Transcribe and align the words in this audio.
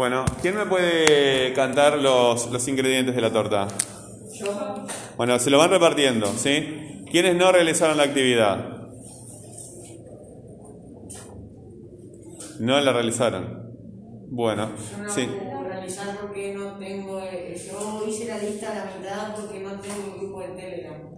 Bueno, 0.00 0.24
¿quién 0.40 0.56
me 0.56 0.64
puede 0.64 1.52
cantar 1.52 1.98
los, 1.98 2.50
los 2.50 2.66
ingredientes 2.68 3.14
de 3.14 3.20
la 3.20 3.30
torta? 3.30 3.68
Yo. 4.32 4.86
Bueno, 5.18 5.38
se 5.38 5.50
lo 5.50 5.58
van 5.58 5.68
repartiendo, 5.68 6.26
¿sí? 6.38 7.04
¿Quiénes 7.10 7.36
no 7.36 7.52
realizaron 7.52 7.98
la 7.98 8.04
actividad? 8.04 8.78
No 12.60 12.80
la 12.80 12.92
realizaron. 12.94 13.74
Bueno, 14.30 14.70
Yo 14.90 15.02
no 15.04 15.10
sí. 15.12 15.26
puedo 15.26 15.64
realizar 15.64 16.16
porque 16.18 16.54
no 16.54 16.78
tengo. 16.78 17.20
eh, 17.20 17.62
Yo 17.70 18.02
hice 18.08 18.24
la 18.24 18.38
lista 18.38 18.72
a 18.72 18.74
la 18.76 18.84
mitad 18.96 19.34
porque 19.36 19.60
no 19.60 19.78
tengo 19.82 20.14
un 20.14 20.18
grupo 20.18 20.40
de 20.40 20.48
Telegram. 20.48 21.09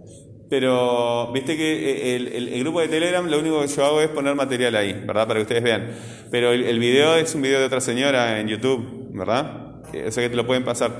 Pero, 0.49 1.31
viste 1.33 1.57
que 1.57 2.15
el, 2.15 2.27
el- 2.27 2.59
grupo 2.63 2.79
de 2.81 2.87
Telegram 2.87 3.25
lo 3.27 3.39
único 3.39 3.61
que 3.61 3.67
yo 3.67 3.85
hago 3.85 4.01
es 4.01 4.09
poner 4.09 4.35
material 4.35 4.75
ahí, 4.75 4.93
¿verdad? 4.93 5.27
Para 5.27 5.39
que 5.39 5.43
ustedes 5.43 5.63
vean. 5.63 5.87
Pero 6.29 6.51
el, 6.51 6.79
video 6.79 7.15
es 7.15 7.33
un 7.33 7.41
video 7.41 7.59
de 7.59 7.65
otra 7.65 7.81
señora 7.81 8.39
en 8.39 8.47
YouTube, 8.47 9.09
¿verdad? 9.13 9.81
Eh, 9.93 10.05
O 10.07 10.11
sea 10.11 10.21
que 10.23 10.29
te 10.29 10.35
lo 10.35 10.45
pueden 10.45 10.63
pasar. 10.63 10.91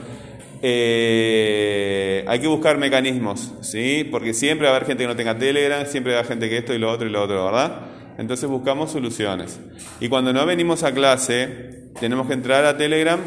Eh, 0.61 2.23
hay 2.27 2.39
que 2.39 2.47
buscar 2.47 2.77
mecanismos, 2.77 3.53
¿sí? 3.61 4.07
Porque 4.09 4.33
siempre 4.33 4.67
va 4.67 4.73
a 4.73 4.75
haber 4.77 4.87
gente 4.87 5.03
que 5.03 5.07
no 5.07 5.15
tenga 5.15 5.37
Telegram, 5.37 5.85
siempre 5.85 6.13
va 6.13 6.19
a 6.19 6.21
haber 6.21 6.29
gente 6.31 6.49
que 6.49 6.57
esto 6.57 6.73
y 6.73 6.79
lo 6.79 6.89
otro 6.89 7.07
y 7.07 7.11
lo 7.11 7.21
otro, 7.23 7.45
¿verdad? 7.45 7.81
Entonces 8.17 8.49
buscamos 8.49 8.91
soluciones. 8.91 9.59
Y 9.99 10.07
cuando 10.07 10.33
no 10.33 10.45
venimos 10.45 10.83
a 10.83 10.93
clase, 10.93 11.89
tenemos 11.99 12.27
que 12.27 12.33
entrar 12.33 12.65
a 12.65 12.77
Telegram, 12.77 13.19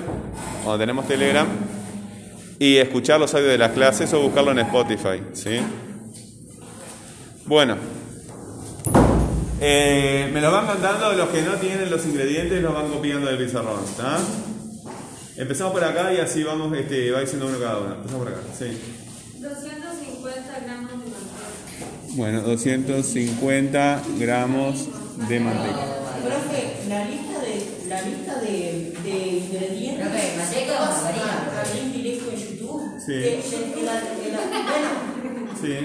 cuando 0.64 0.78
tenemos 0.78 1.06
Telegram, 1.06 1.46
y 2.58 2.76
escuchar 2.76 3.20
los 3.20 3.34
audios 3.34 3.50
de 3.50 3.58
las 3.58 3.72
clases 3.72 4.12
o 4.14 4.20
buscarlo 4.20 4.52
en 4.52 4.60
Spotify, 4.60 5.22
¿sí? 5.34 5.58
Bueno, 7.46 7.76
eh, 9.60 10.28
me 10.32 10.40
lo 10.40 10.50
van 10.50 10.66
contando, 10.66 11.12
los 11.12 11.28
que 11.28 11.42
no 11.42 11.54
tienen 11.54 11.90
los 11.90 12.04
ingredientes 12.04 12.60
los 12.62 12.74
van 12.74 12.88
copiando 12.88 13.26
del 13.28 13.38
pizarrón, 13.44 13.84
¿está? 13.84 14.18
Empezamos 15.36 15.72
por 15.72 15.84
acá 15.84 16.12
y 16.12 16.18
así 16.18 16.42
vamos, 16.42 16.76
este, 16.76 17.10
va 17.12 17.20
diciendo 17.20 17.46
uno 17.46 17.58
cada 17.58 17.78
uno. 17.78 17.94
Empezamos 17.94 18.24
por 18.26 18.32
acá, 18.34 18.42
sí. 18.58 18.78
250 19.40 20.60
gramos 20.64 20.90
de 20.90 21.10
manteca. 21.10 22.16
Bueno, 22.16 22.40
250 22.42 24.02
gramos 24.18 24.88
de 25.28 25.40
manteca. 25.40 25.84
Profe, 26.24 26.88
la 26.88 27.04
lista 27.04 27.38
de, 27.40 27.88
la 27.88 28.02
lista 28.02 28.40
de, 28.40 28.94
de 29.04 29.16
ingredientes. 29.28 30.08
Profe, 30.08 30.36
¿manteca 30.36 30.72
o 30.82 31.92
directo 31.92 32.30
en 32.32 32.38
YouTube? 32.58 32.82
Sí. 32.98 33.12
Que- 33.12 33.42
que- 33.50 33.72
que 33.74 33.82
la- 33.84 34.00
que 34.00 34.32
la- 34.32 34.62
bueno, 34.64 35.50
Sí. 35.60 35.76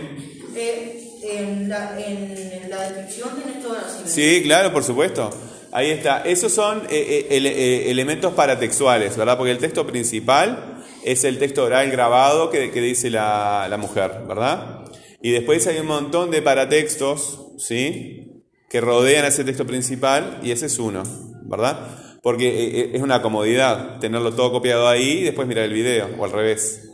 eh, 0.56 1.11
en, 1.24 1.70
la, 1.70 1.92
descripción 1.94 3.30
tenés 3.42 3.62
todas 3.62 3.84
las 3.84 3.92
ingredientes. 4.00 4.14
Sí, 4.14 4.44
claro, 4.44 4.72
por 4.74 4.84
supuesto. 4.84 5.30
Ahí 5.72 5.90
está. 5.90 6.22
Esos 6.24 6.52
son 6.52 6.80
eh, 6.90 6.90
eh, 6.92 7.28
ele- 7.32 7.52
eh, 7.52 7.92
elementos 7.92 8.34
paratextuales, 8.34 9.16
¿verdad? 9.16 9.38
Porque 9.38 9.52
el 9.52 9.58
texto 9.60 9.86
principal 9.88 10.84
es 11.06 11.24
el 11.24 11.40
texto 11.40 11.64
oral 11.64 11.90
grabado 11.92 12.50
que, 12.50 12.72
que 12.72 12.82
dice 12.82 13.10
la, 13.10 13.68
la 13.70 13.78
mujer, 13.78 14.12
¿verdad? 14.28 14.80
Y 15.22 15.32
después 15.32 15.66
hay 15.68 15.78
un 15.80 15.88
montón 15.88 16.32
de 16.32 16.42
paratextos, 16.42 17.48
¿sí? 17.58 18.44
Que 18.70 18.82
rodean 18.82 19.26
ese 19.26 19.44
texto 19.44 19.66
principal 19.66 20.40
y 20.44 20.52
ese 20.52 20.66
es 20.66 20.80
uno, 20.80 21.04
¿verdad? 21.44 21.88
Porque 22.24 22.48
eh, 22.82 22.92
es 22.94 23.02
una 23.02 23.22
comodidad 23.22 24.00
tenerlo 24.00 24.34
todo 24.34 24.52
copiado 24.52 24.88
ahí 24.88 25.20
y 25.20 25.24
después 25.24 25.48
mirar 25.48 25.66
el 25.66 25.74
video, 25.74 26.10
o 26.20 26.26
al 26.26 26.32
revés. 26.32 26.88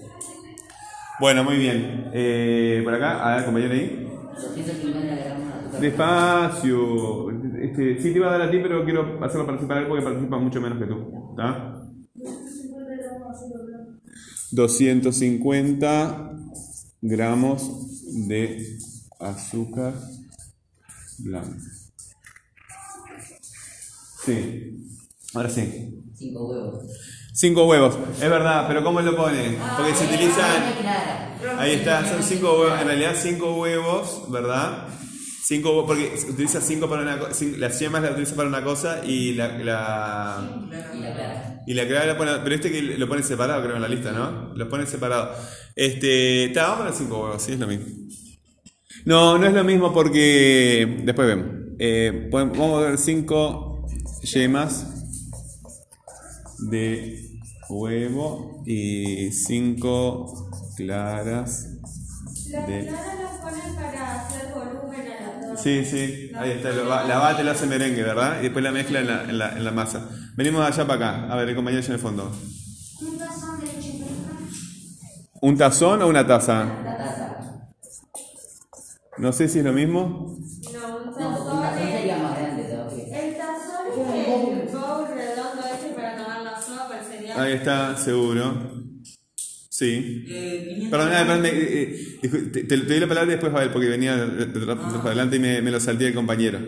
Bueno, 1.20 1.44
muy 1.44 1.58
bien. 1.58 2.12
Eh, 2.14 2.82
por 2.84 2.94
acá, 2.94 3.24
a 3.26 3.36
ver, 3.38 3.46
compañero 3.46 3.74
ahí. 3.74 4.08
250 4.42 5.16
gramos 5.16 5.48
de 5.48 5.60
azúcar. 5.60 5.82
Despacio. 5.82 7.32
Este, 7.62 7.98
sí 7.98 8.12
te 8.12 8.18
iba 8.18 8.28
a 8.28 8.38
dar 8.38 8.42
a 8.44 8.52
ti, 8.52 8.60
pero 8.62 8.84
quiero 8.86 9.24
hacerlo 9.24 9.46
participar 9.46 9.78
a 9.78 9.82
él 9.82 9.88
porque 9.88 10.04
participa 10.04 10.38
mucho 10.38 10.62
menos 10.62 10.80
que 10.80 10.86
tú. 10.86 11.30
¿Está? 11.32 11.74
250 14.52 16.32
gramos 17.02 18.28
de 18.28 18.78
azúcar 19.20 19.94
blanca. 21.20 21.58
Sí. 24.26 24.78
Ahora 25.34 25.50
sí. 25.50 26.04
5 26.16 26.48
huevos. 26.48 27.17
Cinco 27.40 27.66
huevos. 27.68 27.96
Es 28.20 28.30
verdad, 28.30 28.66
pero 28.68 28.84
¿cómo 28.84 29.00
lo 29.00 29.16
pone? 29.16 29.60
Porque 29.78 29.94
se 29.94 30.06
utilizan... 30.06 30.74
Clara. 30.82 31.60
Ahí 31.60 31.74
está, 31.74 32.04
son 32.10 32.24
cinco 32.24 32.60
huevos, 32.60 32.82
en 32.82 32.88
realidad 32.88 33.14
cinco 33.16 33.54
huevos, 33.58 34.24
¿verdad? 34.32 34.88
Cinco 35.44 35.70
huevos, 35.70 35.86
porque 35.86 36.18
se 36.18 36.32
utiliza 36.32 36.60
cinco 36.62 36.90
para 36.90 37.04
una 37.04 37.20
cosa, 37.20 37.46
las 37.58 37.80
yemas 37.80 38.02
las 38.02 38.12
utiliza 38.14 38.36
para 38.36 38.50
una 38.50 38.64
cosa 38.64 39.02
y 39.06 39.34
la, 39.34 39.50
la 39.60 40.50
Y 40.66 40.70
la 40.72 41.14
clara. 41.14 41.62
y 41.68 41.74
la 41.76 41.88
clara 41.88 42.06
la 42.08 42.18
pone, 42.18 42.32
pero 42.44 42.56
este 42.56 42.72
que 42.72 42.82
lo 42.82 43.08
pone 43.08 43.22
separado 43.22 43.62
creo 43.62 43.76
en 43.76 43.82
la 43.84 43.88
lista, 43.88 44.12
¿no? 44.12 44.52
Los 44.56 44.68
pone 44.68 44.88
separado. 44.88 45.32
Este, 45.76 46.46
está, 46.46 46.64
vamos 46.64 46.76
a 46.76 46.84
poner 46.86 46.94
cinco 46.96 47.20
huevos, 47.24 47.42
sí 47.44 47.52
es 47.54 47.60
lo 47.60 47.68
mismo. 47.68 47.86
No, 49.06 49.38
no 49.38 49.46
es 49.46 49.54
lo 49.54 49.64
mismo 49.64 49.94
porque 49.94 51.02
después 51.04 51.28
vemos. 51.28 51.46
Eh, 51.78 52.30
podemos- 52.32 52.58
vamos 52.58 52.84
a 52.84 52.88
ver 52.90 52.98
cinco 52.98 53.86
yemas 54.24 54.97
de 56.60 57.30
huevo 57.70 58.64
y 58.66 59.32
cinco 59.32 60.50
claras 60.76 61.68
Las 62.50 62.68
de 62.68 62.88
claras 62.88 63.20
las 63.20 63.42
ponen 63.42 63.76
para 63.76 64.22
hacer 64.22 64.54
volumen 64.54 65.02
a 65.12 65.22
la 65.22 65.42
torta. 65.42 65.62
Sí, 65.62 65.86
sí, 65.86 66.32
ahí 66.36 66.52
está, 66.52 66.72
la 66.72 67.18
bate, 67.20 67.44
lo 67.44 67.52
hace 67.52 67.66
merengue, 67.66 68.04
¿verdad? 68.04 68.40
Y 68.40 68.44
después 68.44 68.64
la 68.64 68.72
mezcla 68.72 69.00
en 69.02 69.08
la, 69.08 69.24
en 69.24 69.38
la, 69.38 69.52
en 69.58 69.64
la 69.64 69.72
masa. 69.72 70.10
Venimos 70.36 70.62
de 70.62 70.68
allá 70.68 70.88
para 70.88 71.08
acá, 71.08 71.34
a 71.34 71.36
ver, 71.36 71.50
el 71.50 71.56
compañero 71.56 71.84
en 71.86 71.92
el 71.92 72.00
fondo. 72.00 72.32
Un 73.02 73.18
tazón 73.18 73.60
de 73.60 73.66
leche. 73.66 74.04
¿Un 75.42 75.58
tazón 75.58 76.02
o 76.02 76.08
una 76.08 76.26
taza? 76.26 76.66
La 76.84 76.98
taza. 76.98 77.68
No 79.18 79.32
sé 79.32 79.48
si 79.48 79.60
es 79.60 79.66
lo 79.66 79.74
mismo. 79.74 80.38
No, 80.74 80.98
un 80.98 81.06
No, 81.06 81.08
un 81.08 81.14
tazón 81.16 81.62
tazón 81.62 81.80
es... 81.80 81.92
sería 81.92 82.18
más 82.18 82.38
grande 82.38 82.64
todavía. 82.64 83.20
El 83.20 83.38
tazón 83.38 83.88
es 83.88 83.98
el 83.98 84.68
bowl 84.76 85.08
redondo 85.08 85.64
ese 85.76 85.90
para 85.96 86.18
tomar 86.18 86.42
la 86.44 86.62
sopa, 86.62 87.00
el 87.00 87.06
cereal. 87.06 87.37
Ahí 87.48 87.54
está, 87.54 87.96
seguro. 87.98 88.74
Sí. 89.70 90.26
Eh, 90.28 90.66
500 90.90 90.90
Perdón, 90.92 91.10
ah, 91.14 91.26
perdón, 91.26 91.46
eh, 91.46 91.52
eh, 91.54 92.20
discu- 92.24 92.52
te, 92.52 92.64
te- 92.64 92.78
te 92.78 92.86
doy 92.86 93.00
la 93.00 93.08
palabra 93.08 93.32
después, 93.32 93.54
Abel, 93.54 93.70
porque 93.70 93.88
venía 93.90 94.16
de, 94.18 94.46
para 94.48 95.02
adelante 95.06 95.36
y 95.36 95.40
me, 95.40 95.62
me 95.62 95.72
lo 95.72 95.80
salté 95.80 96.08
el 96.08 96.14
compañero. 96.14 96.60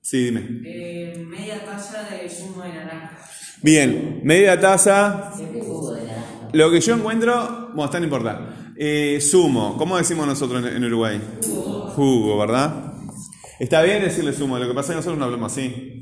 Sí, 0.00 0.24
dime. 0.26 0.60
Eh, 0.64 1.24
media 1.26 1.64
taza 1.64 2.08
de 2.10 2.28
zumo 2.28 2.62
de 2.62 2.68
naranja. 2.68 3.18
Bien, 3.62 4.20
media 4.22 4.60
taza. 4.60 5.32
Jugo 5.34 5.94
de 5.94 6.02
naranja. 6.04 6.48
Lo 6.52 6.70
que 6.70 6.80
yo 6.80 6.94
encuentro, 6.94 7.68
bueno, 7.74 7.86
está 7.86 7.98
no 7.98 8.04
importa. 8.04 8.72
Eh, 8.76 9.18
zumo, 9.22 9.76
¿cómo 9.78 9.96
decimos 9.96 10.26
nosotros 10.26 10.64
en, 10.64 10.76
en 10.76 10.84
Uruguay? 10.84 11.20
Jugo. 11.96 12.38
¿verdad? 12.38 12.92
Está 13.58 13.82
bien 13.82 14.02
decirle 14.02 14.32
zumo, 14.34 14.58
lo 14.58 14.68
que 14.68 14.74
pasa 14.74 14.88
es 14.88 14.90
que 14.92 14.96
nosotros 14.96 15.18
no 15.18 15.24
hablamos 15.24 15.50
así. 15.50 15.95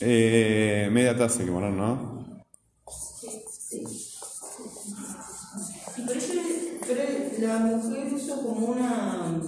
Eh, 0.00 0.88
media 0.90 1.16
taza 1.16 1.40
hay 1.40 1.46
que 1.46 1.52
poner, 1.52 1.72
¿no? 1.72 2.20
Y 5.96 6.02
pero, 6.06 6.18
eso, 6.18 6.32
pero 6.86 7.02
la 7.48 7.58
mujer 7.58 8.14
usó 8.14 8.42
como 8.42 8.66
una. 8.68 9.38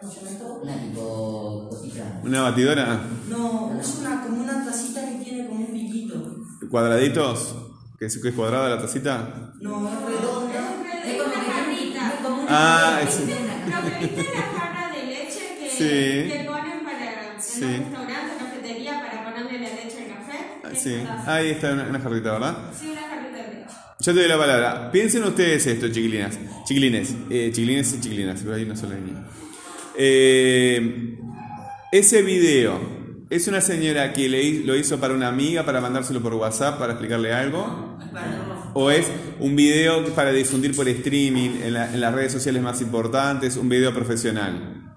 ¿Cómo 0.00 0.12
se 0.12 0.18
llama 0.20 0.30
esto? 0.30 0.60
Una 0.62 0.76
tipo 0.82 1.68
cosita. 1.70 2.20
Una 2.24 2.42
batidora, 2.42 3.06
No, 3.28 3.78
es 3.80 3.96
una, 4.00 4.22
como 4.22 4.42
una 4.42 4.64
tacita 4.64 5.08
que 5.08 5.24
tiene 5.24 5.46
como 5.48 5.60
un 5.60 5.72
piquito. 5.72 6.36
cuadraditos, 6.70 7.54
que 7.98 8.06
es, 8.06 8.18
que 8.18 8.28
es 8.28 8.34
cuadrada 8.34 8.68
la 8.68 8.80
tacita. 8.82 9.52
No, 9.60 9.88
es 9.88 9.94
redonda. 10.02 10.74
Es 11.04 11.22
como 11.22 11.32
una 11.34 11.42
jarrita. 11.44 12.12
Como 12.22 12.42
una 12.42 12.46
Ah, 12.50 13.00
es, 13.02 13.20
No, 13.20 13.76
pero 13.84 14.00
viste 14.00 14.22
la 14.34 14.42
jarra 14.42 14.94
de 14.94 15.06
leche 15.06 15.56
que, 15.58 15.70
Sí. 15.70 16.30
que 16.30 16.44
ponen 16.46 16.84
para 16.84 17.40
Sí. 17.40 17.64
un 17.64 17.70
restaurante, 17.84 18.36
cafetería, 18.38 19.00
para 19.00 19.24
ponerle 19.24 19.58
la 19.60 19.74
leche 19.74 20.04
al 20.04 20.08
café. 20.18 20.38
Sí, 20.82 20.96
ahí 21.26 21.50
está 21.50 21.72
una, 21.72 21.84
una 21.84 22.00
jarrita, 22.00 22.32
¿verdad? 22.32 22.56
Sí, 22.78 22.90
una 22.90 23.00
jarrita 23.02 23.36
de. 23.36 23.64
Yo 24.00 24.12
te 24.14 24.20
doy 24.20 24.28
la 24.28 24.38
palabra. 24.38 24.90
Piensen 24.90 25.22
ustedes 25.24 25.66
esto, 25.66 25.88
chiquilinas. 25.88 26.38
Chiquilines. 26.66 27.14
Eh, 27.30 27.50
chiquilines 27.52 27.94
y 27.94 28.00
chiquilinas, 28.00 28.40
pero 28.42 28.54
hay 28.56 28.64
una 28.64 28.76
sola 28.76 28.94
niña. 28.96 29.24
Eh, 29.96 31.18
ese 31.92 32.22
video, 32.22 32.80
¿es 33.30 33.46
una 33.48 33.60
señora 33.60 34.12
que 34.12 34.28
le 34.28 34.60
lo 34.64 34.74
hizo 34.76 34.98
para 34.98 35.14
una 35.14 35.28
amiga, 35.28 35.64
para 35.64 35.80
mandárselo 35.80 36.20
por 36.22 36.34
WhatsApp, 36.34 36.78
para 36.78 36.94
explicarle 36.94 37.32
algo? 37.32 37.98
¿O 38.74 38.90
es 38.90 39.06
un 39.38 39.54
video 39.54 40.04
para 40.14 40.32
difundir 40.32 40.74
por 40.74 40.88
streaming 40.88 41.60
en, 41.62 41.74
la- 41.74 41.92
en 41.92 42.00
las 42.00 42.14
redes 42.14 42.32
sociales 42.32 42.62
más 42.62 42.80
importantes, 42.80 43.56
un 43.56 43.68
video 43.68 43.92
profesional? 43.94 44.94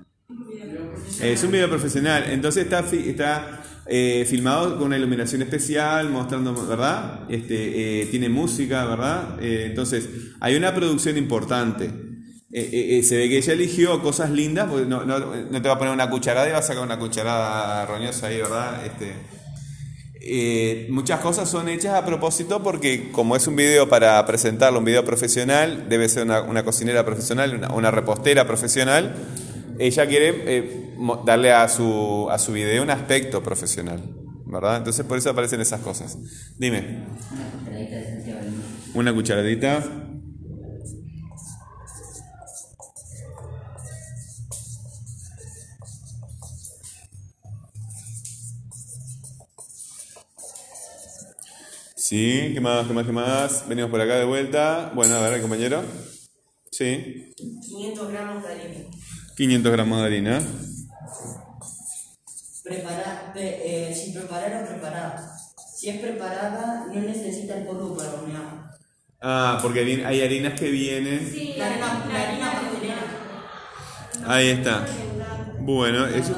Es 1.21 1.43
un 1.43 1.51
video 1.51 1.69
profesional, 1.69 2.25
entonces 2.29 2.63
está, 2.63 2.79
está 2.79 3.61
eh, 3.87 4.25
filmado 4.27 4.77
con 4.77 4.87
una 4.87 4.97
iluminación 4.97 5.43
especial, 5.43 6.09
mostrando, 6.09 6.55
¿verdad? 6.65 7.19
Este, 7.29 8.01
eh, 8.01 8.05
tiene 8.07 8.29
música, 8.29 8.83
¿verdad? 8.85 9.37
Eh, 9.39 9.67
entonces, 9.67 10.09
hay 10.39 10.55
una 10.55 10.73
producción 10.73 11.17
importante. 11.17 11.91
se 12.51 13.17
ve 13.17 13.29
que 13.29 13.37
ella 13.37 13.53
eligió 13.53 14.01
cosas 14.01 14.31
lindas, 14.31 14.67
porque 14.69 14.87
no, 14.87 15.05
no, 15.05 15.19
no 15.19 15.61
te 15.61 15.67
va 15.67 15.75
a 15.75 15.77
poner 15.77 15.93
una 15.93 16.09
cucharada 16.09 16.49
y 16.49 16.51
va 16.51 16.59
a 16.59 16.63
sacar 16.63 16.83
una 16.83 16.97
cucharada 16.97 17.85
roñosa 17.85 18.27
ahí, 18.27 18.37
¿verdad? 18.37 18.81
Este, 18.87 19.13
muchas 20.89 21.19
cosas 21.19 21.47
son 21.47 21.69
hechas 21.69 21.93
a 21.93 22.03
propósito 22.03 22.63
porque 22.63 23.11
como 23.11 23.35
es 23.35 23.45
un 23.45 23.55
video 23.55 23.87
para 23.87 24.25
presentarlo, 24.25 24.79
un 24.79 24.85
video 24.85 25.05
profesional, 25.05 25.85
debe 25.89 26.09
ser 26.09 26.23
una, 26.23 26.63
cocinera 26.63 27.05
profesional, 27.05 27.53
una, 27.53 27.71
una 27.71 27.91
repostera 27.91 28.47
profesional, 28.47 29.13
ella 29.77 30.07
quiere 30.07 30.84
darle 31.25 31.51
a 31.51 31.67
su, 31.67 32.27
a 32.29 32.37
su 32.37 32.53
video 32.53 32.83
un 32.83 32.89
aspecto 32.89 33.41
profesional, 33.43 34.01
¿verdad? 34.45 34.77
Entonces 34.77 35.05
por 35.05 35.17
eso 35.17 35.29
aparecen 35.29 35.61
esas 35.61 35.81
cosas. 35.81 36.17
Dime, 36.57 37.05
Una 38.93 39.13
cucharadita. 39.13 39.83
Sí, 52.07 52.51
¿qué 52.53 52.61
más, 52.61 52.85
qué 52.85 52.93
más, 52.93 53.05
qué 53.05 53.11
más? 53.11 53.67
Venimos 53.67 53.89
por 53.89 53.99
acá 53.99 54.15
de 54.17 54.25
vuelta. 54.25 54.91
Bueno, 54.93 55.15
a 55.15 55.27
ver, 55.27 55.41
compañero. 55.41 55.81
Sí, 56.69 57.33
500 57.35 58.11
gramos 58.11 58.43
de 58.43 58.49
harina. 58.49 58.79
500 59.35 59.71
gramos 59.71 59.99
de 59.99 60.05
harina. 60.05 60.41
Prepara, 62.63 63.31
pre- 63.33 63.89
eh, 63.89 63.93
si 63.95 64.11
preparada 64.11 64.63
o 64.63 64.67
preparada. 64.67 65.37
Si 65.75 65.89
es 65.89 65.99
preparada, 66.01 66.87
no 66.91 66.99
necesita 67.01 67.57
el 67.57 67.65
polvo 67.67 67.95
para 67.95 68.13
hornear. 68.13 68.71
Ah, 69.21 69.59
porque 69.61 69.81
hay 69.81 70.21
harinas 70.21 70.59
que 70.59 70.69
vienen. 70.71 71.19
Sí, 71.31 71.53
La 71.57 71.67
harina, 71.67 72.05
la 72.11 72.21
harina 72.21 72.51
pastelera. 72.53 72.95
Ahí 74.27 74.49
está. 74.49 74.85
Bueno, 75.59 76.05
eso, 76.07 76.35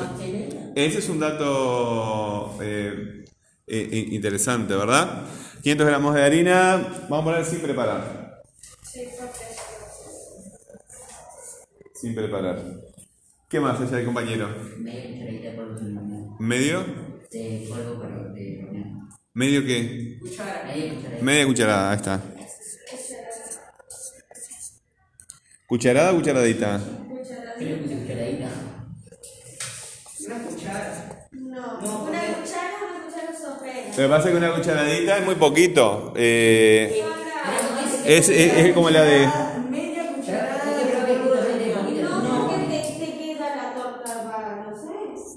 ese 0.75 0.99
es 0.99 1.09
un 1.09 1.19
dato 1.19 2.57
eh, 2.61 3.25
eh, 3.67 4.07
interesante, 4.11 4.75
¿verdad? 4.75 5.23
500 5.63 5.87
gramos 5.87 6.13
de 6.15 6.23
harina, 6.23 6.77
vamos 7.09 7.21
a 7.21 7.23
poner 7.23 7.45
sin 7.45 7.59
preparar. 7.61 8.41
Sí, 8.83 9.07
porque- 9.19 9.47
Sin 11.93 12.15
preparar. 12.15 12.61
¿Qué 13.49 13.59
más 13.59 13.79
allá, 13.79 14.03
compañero? 14.05 14.49
Media 14.77 15.07
cucharadita 15.07 15.49
de 15.49 15.55
polvo 15.55 15.79
de 15.79 15.97
hornear. 15.97 16.29
¿Medio? 16.39 16.79
De 17.31 17.65
polvo 17.69 18.01
para 18.01 18.15
de 18.33 18.63
hornear. 18.63 18.87
¿Medio 19.33 19.65
qué? 19.65 20.19
Media 21.21 21.45
cucharada, 21.45 21.91
ahí 21.91 21.95
está. 21.97 22.21
¿Cucharada 25.67 26.11
o 26.11 26.15
cucharadita? 26.15 26.79
Cucharadita. 26.79 28.49
Una 30.25 30.43
cuchara. 30.43 31.27
No, 31.31 31.81
No, 31.81 32.03
una 32.05 32.19
cuchara, 32.19 32.73
una 32.83 33.05
cuchara 33.05 33.33
sopera. 33.37 33.87
Lo 33.89 33.95
que 33.95 34.07
pasa 34.09 34.25
es 34.27 34.31
que 34.31 34.37
una 34.37 34.55
cucharadita 34.55 35.17
es 35.19 35.25
muy 35.25 35.35
poquito. 35.35 36.13
eh, 36.17 37.03
es- 38.05 38.29
es 38.29 38.73
como 38.73 38.89
la 38.89 39.03
de... 39.03 39.27
Media 39.69 40.13
cucharada 40.15 40.63
Yo 40.65 40.77
de 40.77 40.91
creo 40.91 41.05
que 41.05 41.15
justamente 41.29 41.75
mamita. 41.75 42.09
No, 42.23 42.47
porque 42.49 42.65
te, 42.99 43.05
te 43.05 43.17
queda 43.17 43.55
la 43.55 43.73
torta 43.73 44.31
para, 44.31 44.69
no 44.69 44.75
sé. 44.77 44.87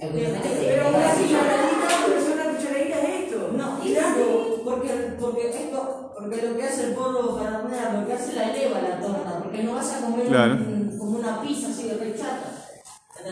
El 0.01 0.13
justamente 0.13 0.49
se 0.49 0.67
Pero 0.67 0.89
una 0.89 0.99
queda 0.99 1.13
así. 1.13 1.23
cucharadita, 1.25 1.89
pero 2.07 2.19
es 2.21 2.29
una 2.35 2.45
cucharadita 2.57 2.97
es 3.01 3.25
esto. 3.25 3.39
No, 3.57 3.81
claro, 3.81 4.63
porque, 4.65 4.91
porque 5.21 5.49
esto, 5.49 6.13
porque 6.19 6.43
lo 6.49 6.57
que 6.57 6.63
hace 6.65 6.87
el 6.89 6.95
polvo 6.95 7.39
para 7.39 7.59
hornear, 7.59 7.95
lo 7.95 8.07
que 8.07 8.13
hace 8.13 8.33
la 8.35 8.51
eleva 8.55 8.81
la 8.81 9.01
torta, 9.01 9.39
porque 9.43 9.63
no 9.65 9.75
vas 9.75 9.93
a 9.93 10.01
comer 10.01 10.27
Claro. 10.27 10.55
un- 10.55 10.97
como 10.99 11.19
una 11.19 11.41
pizza 11.43 11.69
así 11.69 11.89
de 11.89 11.95
rechata. 11.95 12.47
¿entendés? 12.47 12.81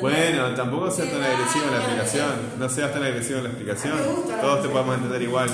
Bueno, 0.00 0.54
tampoco 0.54 0.90
sea 0.90 1.10
tan 1.10 1.22
agresiva 1.22 1.70
la 1.70 1.78
explicación. 1.78 2.30
No 2.58 2.68
seas 2.68 2.92
tan 2.92 3.02
agresiva 3.02 3.40
la 3.40 3.48
explicación. 3.48 3.94
Todos 4.40 4.62
te 4.62 4.68
podemos 4.68 4.94
entender 4.96 5.22
igual. 5.22 5.50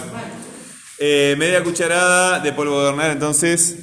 Eh, 0.98 1.34
media 1.38 1.62
cucharada 1.64 2.40
de 2.40 2.52
polvo 2.52 2.81
de 2.81 2.88
hornear, 2.88 3.10
entonces. 3.12 3.76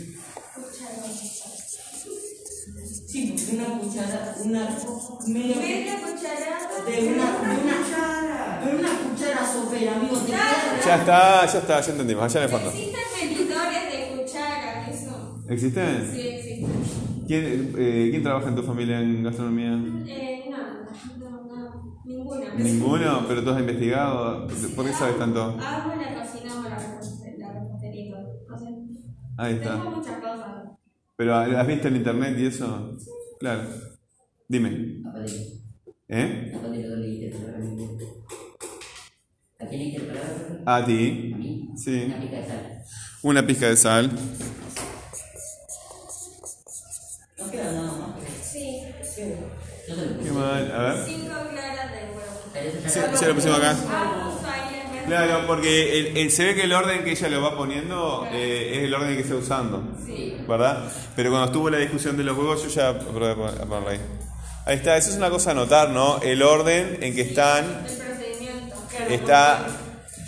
Sí, 3.08 3.36
una 3.54 3.66
cuchara, 3.80 4.36
una 4.46 4.78
media, 5.28 5.56
cucharada. 6.00 6.86
de 6.86 7.10
una, 7.10 7.26
cuchara, 7.38 8.62
de 8.66 8.76
una 8.76 8.90
cuchara 8.90 9.52
sopera, 9.52 9.96
amigo, 9.98 10.18
te 10.18 10.28
queda 10.28 10.80
Ya 10.86 10.96
está, 10.96 11.46
ya 11.46 11.60
está, 11.60 11.82
ya 11.82 11.92
entendimos. 11.92 12.24
Allá 12.24 12.40
en 12.40 12.44
el 12.44 12.50
fondo. 12.50 12.70
Existen 12.70 13.30
medidores 13.30 13.92
de 13.92 14.24
cuchara, 14.24 14.90
eso. 14.90 15.40
¿Existen? 15.50 16.12
Sí, 16.14 16.28
existen. 16.28 17.02
¿Quién, 17.28 17.76
eh, 17.78 18.08
¿Quién 18.12 18.24
trabaja 18.24 18.48
en 18.48 18.56
tu 18.56 18.64
familia 18.64 19.00
en 19.00 19.24
gastronomía? 19.24 19.78
Eh, 20.08 20.41
no, 22.06 22.16
ninguna. 22.16 22.54
Ninguno, 22.56 23.26
pero 23.28 23.44
tú 23.44 23.50
has 23.52 23.60
investigado. 23.60 24.48
¿Por 24.76 24.86
qué 24.86 24.94
sabes 24.94 25.18
tanto? 25.18 25.42
Amo 25.44 25.96
la 25.96 26.24
cocina, 26.24 26.54
amo 26.54 26.70
la 26.70 26.78
repostería. 26.78 27.48
O 28.50 29.42
Ahí 29.42 29.54
está. 29.56 29.74
tengo 29.78 29.92
muchas 29.92 30.20
cosas. 30.20 30.64
¿Pero 31.16 31.36
has 31.36 31.68
visto 31.68 31.88
en 31.88 31.96
internet 31.98 32.36
y 32.40 32.46
eso? 32.48 32.98
Claro. 33.40 33.62
Dime. 34.48 35.02
¿Eh? 36.10 36.52
¿A 39.60 39.66
quién 39.68 39.82
hay 39.82 39.92
que 39.94 40.00
preparar? 40.00 40.62
A 40.66 40.76
¿A 40.78 40.86
ti. 40.86 41.34
mí? 41.38 41.70
Sí. 41.78 42.06
Una 42.06 42.20
pica 42.22 42.38
de 42.38 42.48
sal. 42.48 42.84
Una 43.24 43.48
pizca 43.48 43.68
de 43.70 43.78
sal. 43.78 44.12
No 47.38 47.52
queda 47.52 47.72
nada 47.72 47.92
más. 47.98 48.20
Sí. 48.44 48.82
Qué 50.24 50.32
mal. 50.32 50.72
A 50.72 50.82
ver. 50.84 51.06
cinco 51.06 51.28
claras 51.52 51.92
de 51.92 51.98
huevo. 52.08 52.81
Ya 52.94 53.06
Sí, 53.06 53.12
lo- 53.12 53.18
sí, 53.18 53.26
lo 53.26 53.36
pusimos 53.36 53.58
acá. 53.58 53.76
Claro, 55.08 55.48
porque 55.48 56.00
el- 56.00 56.18
el- 56.18 56.32
se 56.32 56.46
ve 56.46 56.56
que 56.56 56.64
el 56.64 56.74
orden 56.74 57.04
que 57.04 57.12
ella 57.12 57.28
lo 57.30 57.42
va 57.42 57.58
poniendo 57.58 58.28
eh, 58.32 58.74
es 58.78 58.84
el 58.84 58.94
orden 58.94 59.16
que 59.16 59.22
está 59.24 59.36
usando. 59.36 59.84
Sí. 60.06 60.38
¿Verdad? 60.48 60.90
Pero 61.16 61.30
cuando 61.32 61.48
estuvo 61.48 61.70
la 61.70 61.78
discusión 61.80 62.16
de 62.18 62.24
los 62.24 62.38
huevos, 62.38 62.64
yo 62.64 62.70
ya 62.70 62.98
probé 63.00 63.32
a 63.32 63.36
pon- 63.36 63.48
a 63.50 63.66
ponerlo 63.66 63.90
ahí. 63.90 64.00
Ahí 64.66 64.76
está, 64.78 64.96
eso 64.96 65.10
es 65.10 65.18
una 65.18 65.30
cosa 65.30 65.52
a 65.52 65.54
notar, 65.56 65.90
¿no? 65.90 66.22
El 66.22 66.42
orden 66.44 67.00
en 67.02 67.16
que 67.16 67.22
están 67.22 67.66
El 67.66 67.98
procedimiento. 67.98 68.76
Claro, 68.90 69.12
está. 69.14 69.68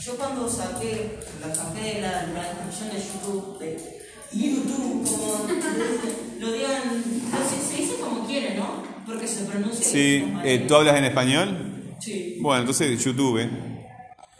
Yo 0.04 0.16
cuando 0.18 0.50
saqué, 0.50 1.20
la 1.48 1.54
saqué 1.56 1.94
de 1.96 2.02
la, 2.02 2.24
la 2.34 2.44
descripción 2.44 2.90
de 2.90 2.98
YouTube, 2.98 3.60
de 3.60 4.02
YouTube, 4.34 5.08
como 5.08 5.48
lo 6.40 6.52
digan, 6.52 7.04
sé, 7.50 7.76
se 7.76 7.82
dice 7.84 7.96
como 8.02 8.26
quieren, 8.28 8.58
¿no? 8.58 8.84
Porque 9.06 9.28
se 9.28 9.44
pronuncia 9.46 9.86
Sí, 9.86 10.34
eh. 10.44 10.66
¿tú 10.68 10.76
hablas 10.76 10.96
en 10.98 11.06
español? 11.06 11.70
Sí. 12.04 12.38
Bueno, 12.42 12.62
entonces 12.62 13.04
YouTube. 13.04 13.40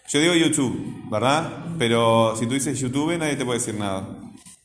Yo 0.10 0.20
digo 0.20 0.34
YouTube, 0.34 1.10
¿verdad? 1.10 1.66
Pero 1.80 2.36
si 2.38 2.46
tú 2.46 2.54
dices 2.54 2.80
YouTube, 2.80 3.18
nadie 3.18 3.36
te 3.36 3.46
puede 3.46 3.60
decir 3.60 3.76
nada. 3.76 4.08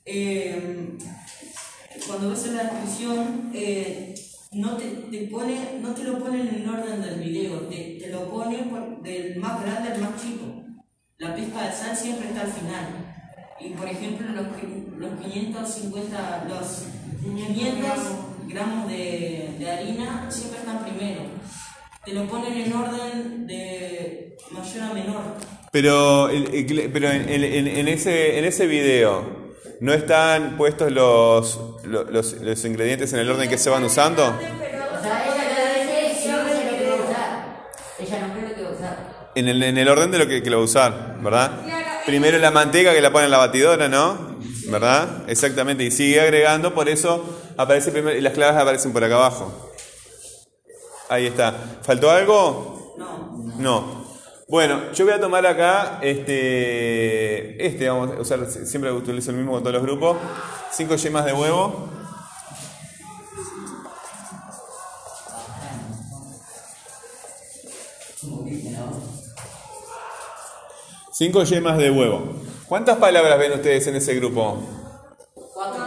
Eh, 0.04 0.96
cuando 2.06 2.30
ves 2.30 2.46
la 2.48 2.62
descripción, 2.64 3.50
eh, 3.54 4.14
no, 4.52 4.76
te, 4.76 4.84
te 5.10 5.28
pone, 5.28 5.78
no 5.80 5.90
te 5.90 6.04
lo 6.04 6.18
pone 6.18 6.40
en 6.40 6.48
el 6.48 6.68
orden 6.68 7.00
del 7.02 7.20
video, 7.20 7.60
te, 7.68 7.98
te 8.00 8.08
lo 8.10 8.28
pone 8.30 8.58
por- 8.64 9.02
del 9.02 9.36
más 9.38 9.62
grande 9.62 9.92
al 9.92 10.00
más 10.00 10.20
chico. 10.20 10.44
La 11.18 11.34
pizca 11.34 11.66
de 11.66 11.72
sal 11.72 11.96
siempre 11.96 12.28
está 12.28 12.42
al 12.42 12.52
final. 12.52 13.14
Y 13.60 13.70
por 13.70 13.88
ejemplo, 13.88 14.26
los, 14.32 14.46
los 14.98 15.20
550, 15.20 16.46
los 16.48 16.82
500 17.22 17.88
gramos 18.48 18.88
de, 18.88 19.54
de 19.58 19.70
harina 19.70 20.30
siempre 20.30 20.58
están 20.60 20.84
primero. 20.84 21.22
Te 22.08 22.14
lo 22.14 22.26
ponen 22.26 22.54
en 22.54 22.72
orden 22.72 23.46
de 23.46 24.38
mayor 24.50 24.82
a 24.82 24.94
menor. 24.94 25.22
Pero, 25.70 26.30
pero 26.90 27.10
en, 27.10 27.28
en- 27.28 27.66
en 27.66 27.88
ese, 27.88 28.38
en 28.38 28.46
ese 28.46 28.66
video, 28.66 29.52
¿no 29.80 29.92
están 29.92 30.56
puestos 30.56 30.90
los, 30.90 31.60
los, 31.84 32.32
los- 32.40 32.64
ingredientes 32.64 33.12
en 33.12 33.18
el 33.18 33.30
orden 33.30 33.50
que 33.50 33.58
se 33.58 33.68
van 33.68 33.84
usando? 33.84 34.24
O 34.24 34.40
sea, 35.02 35.26
ella 37.98 38.26
no 38.26 38.74
usar. 38.74 39.30
En 39.34 39.48
el, 39.48 39.62
en 39.62 39.76
el 39.76 39.88
orden 39.88 40.10
de 40.10 40.18
lo 40.18 40.26
que, 40.26 40.42
que 40.42 40.48
lo 40.48 40.56
va 40.56 40.62
a 40.62 40.64
usar, 40.64 41.16
¿verdad? 41.20 41.60
Claro, 41.62 41.84
Primero 42.06 42.38
la 42.38 42.50
manteca 42.50 42.94
que 42.94 43.02
la 43.02 43.12
pone 43.12 43.26
en 43.26 43.30
la 43.32 43.38
batidora, 43.38 43.86
¿no? 43.88 44.38
¿Verdad? 44.68 45.24
Exactamente, 45.28 45.84
y 45.84 45.90
sigue 45.90 46.22
agregando, 46.22 46.72
por 46.74 46.88
eso 46.88 47.38
aparece 47.58 47.90
primero, 47.92 48.16
y 48.16 48.22
las 48.22 48.32
claves 48.32 48.56
aparecen 48.56 48.94
por 48.94 49.04
acá 49.04 49.16
abajo. 49.16 49.67
Ahí 51.08 51.26
está. 51.26 51.52
¿Faltó 51.82 52.10
algo? 52.10 52.94
No. 52.98 53.54
No. 53.58 54.08
Bueno, 54.48 54.92
yo 54.92 55.04
voy 55.04 55.12
a 55.12 55.20
tomar 55.20 55.46
acá 55.46 55.98
este, 56.00 57.66
este 57.66 57.88
vamos 57.88 58.16
a 58.16 58.20
usar, 58.20 58.46
siempre 58.46 58.90
utilizo 58.90 59.30
el 59.30 59.36
mismo 59.36 59.52
con 59.52 59.62
todos 59.62 59.74
los 59.74 59.82
grupos. 59.82 60.16
Cinco 60.72 60.96
yemas 60.96 61.24
de 61.26 61.32
huevo. 61.34 61.90
¿no? 68.72 69.08
Cinco 71.12 71.42
yemas 71.42 71.76
de 71.76 71.90
huevo. 71.90 72.22
¿Cuántas 72.68 72.96
palabras 72.98 73.38
ven 73.38 73.52
ustedes 73.52 73.86
en 73.88 73.96
ese 73.96 74.14
grupo? 74.14 74.62
Cuatro, 75.34 75.84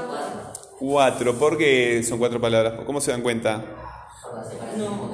cuatro. 0.78 1.34
¿Por 1.36 1.58
qué 1.58 2.04
son 2.04 2.20
cuatro 2.20 2.42
palabras? 2.42 2.74
¿Cómo 2.86 3.00
se 3.00 3.12
dan 3.12 3.22
cuenta? 3.22 3.63
Por 4.22 5.11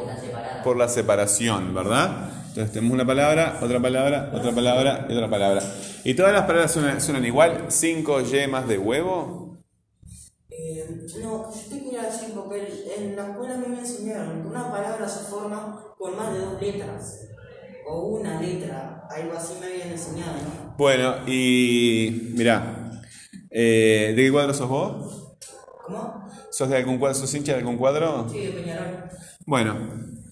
Por 0.64 0.78
la 0.78 0.88
separación, 0.90 1.74
¿verdad? 1.74 2.30
Entonces 2.50 2.74
tenemos 2.74 2.96
una 2.96 3.06
palabra, 3.06 3.60
otra 3.62 3.80
palabra, 3.80 4.32
otra 4.34 4.52
palabra 4.52 5.06
y 5.08 5.14
otra 5.14 5.30
palabra. 5.30 5.62
¿Y 6.04 6.14
todas 6.16 6.34
las 6.34 6.46
palabras 6.46 6.72
suenan, 6.72 7.00
suenan 7.00 7.26
igual? 7.26 7.66
¿Cinco 7.68 8.22
yemas 8.22 8.68
de 8.68 8.78
huevo? 8.78 9.58
Eh, 10.50 11.06
no, 11.22 11.54
yo 11.54 11.62
te 11.70 11.84
quería 11.84 12.04
decir 12.04 12.34
porque 12.34 12.68
en 12.98 13.16
la 13.16 13.30
escuela 13.30 13.54
a 13.54 13.58
mí 13.58 13.68
me 13.68 13.80
enseñaron 13.80 14.42
que 14.42 14.48
una 14.48 14.72
palabra 14.72 15.08
se 15.08 15.26
forma 15.26 15.94
con 15.98 16.18
más 16.18 16.34
de 16.34 16.40
dos 16.40 16.62
letras. 16.62 17.20
O 17.90 18.18
una 18.18 18.42
letra, 18.42 19.08
algo 19.10 19.38
así 19.38 19.54
me 19.62 19.68
habían 19.68 19.90
enseñado, 19.90 20.34
¿no? 20.34 20.76
Bueno, 20.78 21.16
y 21.28 22.32
mirá, 22.36 23.02
eh, 23.52 24.14
¿de 24.16 24.24
qué 24.24 24.32
cuadro 24.32 24.54
sos 24.54 24.68
vos? 24.68 25.38
¿Cómo? 25.86 26.28
¿Sos 26.50 26.70
de 26.70 26.78
algún 26.78 26.98
cuadro? 26.98 27.20
¿Sos 27.20 27.34
hincha 27.34 27.54
de 27.54 27.60
algún 27.60 27.78
cuadro? 27.78 28.28
Sí, 28.30 28.42
de 28.42 28.52
Peñarol. 28.52 29.10
Bueno. 29.46 30.27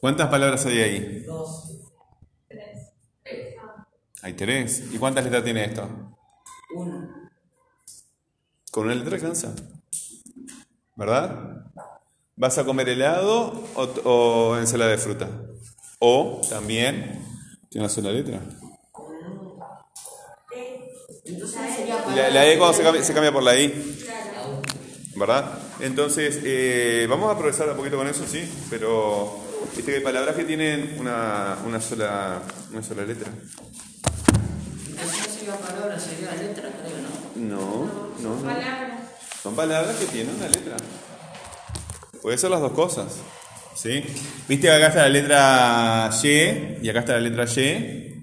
¿Cuántas 0.00 0.28
palabras 0.28 0.64
hay 0.66 0.78
ahí? 0.78 1.20
Dos. 1.24 1.72
Hay 4.22 4.34
tres. 4.34 4.84
¿Y 4.92 4.98
cuántas 4.98 5.24
letras 5.24 5.44
tiene 5.44 5.64
esto? 5.64 5.88
Una. 6.74 7.30
Con 8.70 8.86
una 8.86 8.94
letra 8.94 9.16
alcanza. 9.16 9.54
¿Verdad? 10.94 11.72
¿Vas 12.36 12.58
a 12.58 12.64
comer 12.64 12.88
helado 12.88 13.64
o, 13.74 13.82
o 14.04 14.56
ensalada 14.58 14.90
de 14.90 14.98
fruta? 14.98 15.28
O 15.98 16.40
también 16.48 17.24
tiene 17.68 17.86
una 17.86 17.88
sola 17.88 18.10
letra. 18.10 18.40
La, 22.16 22.46
E 22.46 22.58
cuando 22.58 23.02
se 23.02 23.12
cambia, 23.12 23.32
por 23.32 23.42
la 23.42 23.58
I. 23.58 24.06
¿Verdad? 25.14 25.58
Entonces, 25.80 26.40
eh, 26.42 27.06
vamos 27.08 27.32
a 27.32 27.38
progresar 27.38 27.70
un 27.70 27.76
poquito 27.76 27.96
con 27.96 28.08
eso, 28.08 28.26
sí, 28.26 28.46
pero 28.68 29.46
hay 29.86 30.00
palabras 30.00 30.34
que 30.34 30.44
tienen 30.44 30.96
una, 30.98 31.58
una, 31.66 31.80
sola, 31.80 32.42
una 32.72 32.82
sola 32.82 33.04
letra. 33.04 33.30
No 33.30 33.38
sería 35.32 35.56
palabra, 35.56 35.98
sería 35.98 36.34
letra, 36.34 36.70
creo, 36.82 36.98
¿no? 37.02 37.08
No, 37.56 37.86
no, 38.20 38.36
no. 38.36 38.42
Palabras. 38.42 39.00
Son 39.42 39.54
palabras 39.54 39.96
que 39.96 40.06
tienen 40.06 40.34
una 40.34 40.48
letra. 40.48 40.76
Puede 42.22 42.38
ser 42.38 42.50
las 42.50 42.60
dos 42.60 42.72
cosas. 42.72 43.18
¿Sí? 43.74 44.02
Viste 44.48 44.68
que 44.68 44.72
acá 44.72 44.86
está 44.88 45.02
la 45.02 45.10
letra 45.10 46.10
Y 46.22 46.78
y 46.86 46.88
acá 46.88 47.00
está 47.00 47.12
la 47.12 47.20
letra 47.20 47.44
Y. 47.44 48.14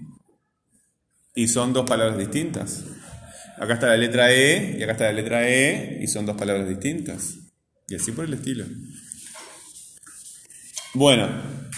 Y 1.36 1.48
son 1.48 1.74
dos 1.74 1.86
palabras 1.86 2.18
distintas. 2.18 2.84
Acá 3.64 3.76
está 3.76 3.88
la 3.88 3.96
letra 3.96 4.30
E 4.34 4.76
y 4.78 4.84
acá 4.84 4.92
está 4.92 5.06
la 5.06 5.14
letra 5.14 5.48
E 5.48 6.00
y 6.02 6.08
son 6.08 6.26
dos 6.26 6.36
palabras 6.36 6.68
distintas. 6.68 7.36
Y 7.88 7.96
así 7.96 8.12
por 8.12 8.26
el 8.26 8.34
estilo. 8.34 8.66
Bueno, 10.94 11.30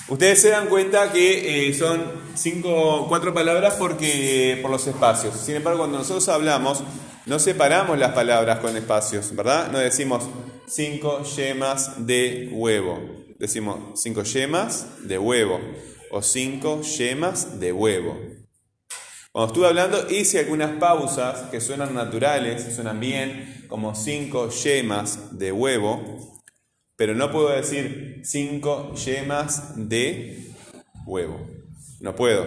ustedes 0.08 0.42
se 0.42 0.50
dan 0.50 0.68
cuenta 0.68 1.12
que 1.12 1.70
eh, 1.70 1.74
son 1.75 2.01
cinco, 2.34 3.06
cuatro 3.08 3.36
palabras 3.36 3.75
porque 3.75 4.58
por 4.63 4.72
los 4.72 4.88
espacios. 4.88 5.36
Sin 5.36 5.58
embargo, 5.58 5.82
cuando 5.82 6.00
nosotros 6.00 6.27
hablamos, 6.30 6.84
no 7.27 7.38
separamos 7.38 8.00
las 8.00 8.13
palabras 8.13 8.58
con 8.62 8.75
espacios, 8.75 9.36
¿verdad? 9.36 9.72
No 9.72 9.77
decimos 9.77 10.24
cinco 10.68 11.22
yemas 11.36 12.08
de 12.08 12.50
huevo. 12.51 13.00
Decimos 13.38 14.01
cinco 14.01 14.24
yemas 14.24 15.08
de 15.08 15.20
huevo 15.20 15.62
o 16.10 16.24
cinco 16.24 16.82
yemas 16.82 17.60
de 17.60 17.72
huevo. 17.72 18.45
Cuando 19.36 19.48
estuve 19.48 19.68
hablando 19.68 20.10
hice 20.10 20.39
algunas 20.39 20.80
pausas 20.80 21.50
que 21.51 21.60
suenan 21.60 21.94
naturales, 21.94 22.74
suenan 22.74 23.01
bien, 23.01 23.65
como 23.68 23.94
cinco 23.94 24.48
yemas 24.48 25.38
de 25.38 25.51
huevo, 25.51 26.39
pero 26.96 27.15
no 27.15 27.30
puedo 27.34 27.50
decir 27.50 28.22
cinco 28.24 28.94
yemas 28.94 29.89
de 29.89 30.54
huevo. 31.06 31.46
No 32.00 32.15
puedo. 32.15 32.46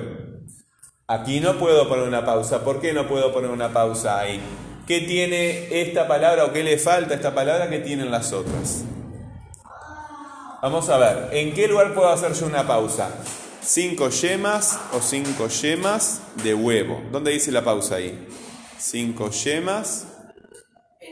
Aquí 1.07 1.41
no 1.41 1.59
puedo 1.59 1.91
poner 1.91 2.09
una 2.09 2.25
pausa. 2.25 2.65
¿Por 2.65 2.81
qué 2.81 2.95
no 2.95 3.07
puedo 3.07 3.35
poner 3.35 3.51
una 3.51 3.71
pausa 3.71 4.19
ahí? 4.19 4.41
¿Qué 4.87 5.03
tiene 5.03 5.83
esta 5.83 6.09
palabra 6.09 6.47
o 6.47 6.55
qué 6.55 6.65
le 6.65 6.79
falta 6.79 7.13
a 7.13 7.17
esta 7.17 7.35
palabra 7.35 7.69
que 7.69 7.81
tienen 7.81 8.11
las 8.11 8.33
otras? 8.33 8.85
Vamos 10.63 10.89
a 10.89 10.97
ver, 10.97 11.29
¿en 11.33 11.53
qué 11.53 11.69
lugar 11.69 11.93
puedo 11.93 12.09
hacer 12.09 12.33
yo 12.33 12.47
una 12.47 12.67
pausa? 12.67 13.11
Cinco 13.69 14.09
yemas 14.09 14.79
o 14.95 15.01
cinco 15.03 15.47
yemas 15.49 16.23
de 16.43 16.55
huevo. 16.55 17.03
¿Dónde 17.13 17.33
dice 17.33 17.53
la 17.53 17.63
pausa 17.63 17.97
ahí? 17.97 18.27
Cinco 18.79 19.31
yemas. 19.31 20.07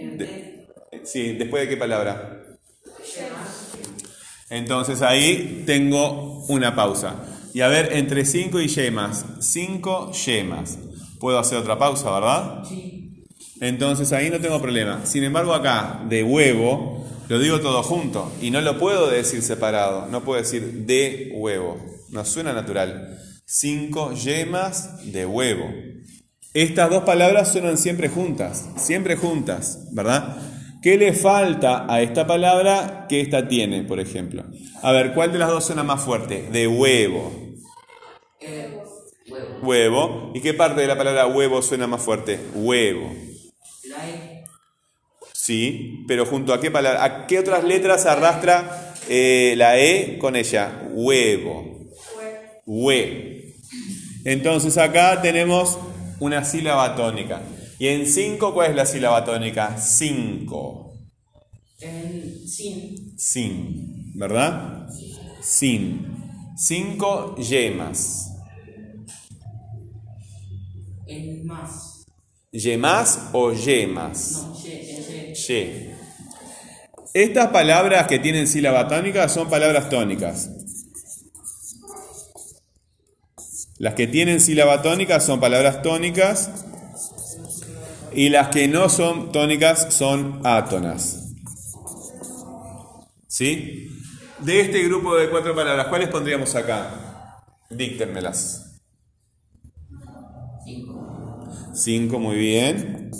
de- 0.00 0.66
sí, 1.04 1.32
¿después 1.34 1.64
de 1.64 1.68
qué 1.68 1.76
palabra? 1.76 2.44
Entonces 4.48 5.02
ahí 5.02 5.64
tengo 5.66 6.46
una 6.48 6.75
pausa. 6.75 7.16
Y 7.52 7.60
a 7.60 7.68
ver, 7.68 7.92
entre 7.92 8.25
5 8.25 8.58
y 8.60 8.68
yemas. 8.68 9.26
5 9.40 10.12
yemas. 10.12 10.78
Puedo 11.20 11.38
hacer 11.38 11.58
otra 11.58 11.78
pausa, 11.78 12.10
¿verdad? 12.10 12.64
Sí. 12.66 13.22
Entonces 13.60 14.12
ahí 14.14 14.30
no 14.30 14.40
tengo 14.40 14.62
problema. 14.62 15.04
Sin 15.04 15.25
embargo, 15.25 15.52
acá, 15.52 16.02
de 16.08 16.22
huevo, 16.22 17.06
lo 17.28 17.38
digo 17.38 17.60
todo 17.60 17.82
junto. 17.82 18.32
Y 18.40 18.50
no 18.50 18.62
lo 18.62 18.78
puedo 18.78 19.10
decir 19.10 19.42
separado. 19.42 20.06
No 20.06 20.22
puedo 20.25 20.40
decir 20.40 20.62
de 20.86 21.32
huevo. 21.34 21.96
No 22.16 22.25
suena 22.25 22.54
natural. 22.54 23.18
5 23.44 24.14
yemas 24.14 25.12
de 25.12 25.26
huevo. 25.26 25.70
Estas 26.54 26.88
dos 26.88 27.04
palabras 27.04 27.52
suenan 27.52 27.76
siempre 27.76 28.08
juntas. 28.08 28.70
Siempre 28.78 29.16
juntas, 29.16 29.87
¿verdad? 29.92 30.38
¿Qué 30.80 30.96
le 30.96 31.12
falta 31.12 31.85
a 31.87 32.00
esta 32.00 32.26
palabra 32.26 33.04
que 33.06 33.20
esta 33.20 33.49
tiene, 33.49 33.82
por 33.82 34.00
ejemplo? 34.00 34.46
A 34.82 34.92
ver, 34.92 35.12
¿cuál 35.12 35.30
de 35.30 35.38
las 35.40 35.50
dos 35.50 35.66
suena 35.66 35.82
más 35.82 36.02
fuerte? 36.04 36.49
De 36.50 36.66
huevo. 36.66 37.30
Huevo. 39.61 40.32
¿Y 40.35 40.40
qué 40.40 40.54
parte 40.54 40.80
de 40.80 40.87
la 40.87 40.96
palabra 40.96 41.26
huevo 41.26 41.61
suena 41.61 41.87
más 41.87 42.00
fuerte? 42.00 42.40
Huevo. 42.54 43.14
Sí, 45.35 46.02
pero 46.08 46.25
junto 46.25 46.54
a 46.54 46.62
qué 46.62 46.70
palabra, 46.70 47.04
a 47.04 47.26
qué 47.26 47.38
otras 47.38 47.62
letras 47.62 48.06
arrastra 48.06 48.94
eh, 49.06 49.52
la 49.58 49.78
E 49.78 50.16
con 50.18 50.35
ella? 50.35 50.80
Huevo. 50.94 51.75
Hue. 52.66 53.54
Entonces 54.25 54.76
acá 54.76 55.23
tenemos 55.23 55.78
una 56.20 56.44
sílaba 56.44 56.94
tónica. 56.94 57.40
Y 57.78 57.88
en 57.88 58.06
5, 58.06 58.52
¿cuál 58.52 58.70
es 58.70 58.76
la 58.76 58.87
sílaba 58.87 59.25
tónica? 59.25 59.78
5. 59.78 60.87
En 61.80 62.49
sin. 62.49 63.18
Sin, 63.18 64.12
¿verdad? 64.18 64.88
Sin. 65.42 66.16
Cinco 66.56 67.37
yemas. 67.37 68.32
En 71.06 71.46
más. 71.46 72.06
¿Yemas 72.50 73.28
o 73.35 73.52
yemas? 73.52 74.42
No, 74.42 74.62
ye, 74.62 74.70
ye. 74.70 75.35
Ye. 75.35 75.94
Estas 77.12 77.49
palabras 77.49 78.06
que 78.06 78.18
tienen 78.18 78.46
sílaba 78.46 78.88
tónica 78.88 79.28
son 79.28 79.50
palabras 79.50 79.90
tónicas. 79.90 80.49
Las 83.78 83.95
que 83.95 84.06
tienen 84.06 84.40
sílaba 84.40 84.80
tónica 84.83 85.21
son 85.21 85.38
palabras 85.38 85.83
tónicas 85.83 86.50
y 88.14 88.30
las 88.30 88.49
que 88.49 88.68
no 88.68 88.88
son 88.88 89.33
tónicas 89.33 89.92
son 89.92 90.40
átonas. 90.45 91.35
¿Sí? 93.28 93.90
De 94.40 94.61
este 94.61 94.83
grupo 94.85 95.14
de 95.14 95.28
cuatro 95.28 95.54
palabras, 95.54 95.88
¿cuáles 95.88 96.09
pondríamos 96.09 96.54
acá? 96.54 97.42
Díctenmelas. 97.68 98.80
Cinco. 100.64 101.45
Cinco, 101.75 102.18
muy 102.18 102.37
bien. 102.37 103.11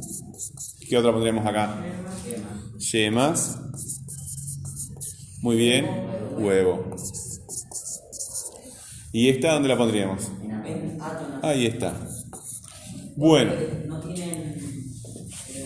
¿Qué 0.89 0.97
otra 0.97 1.13
pondríamos 1.13 1.45
acá? 1.47 1.77
Yemas. 2.79 3.59
Muy 5.43 5.57
bien. 5.57 5.87
Huevo. 6.39 6.97
¿Y 9.13 9.29
esta 9.29 9.53
dónde 9.53 9.69
la 9.69 9.77
pondríamos? 9.77 10.31
En 10.67 10.99
átonas. 11.01 11.43
Ahí 11.45 11.67
está. 11.67 11.93
Bueno, 13.17 13.53
No 13.87 14.01
tienen. 14.01 14.59
eh, 15.55 15.65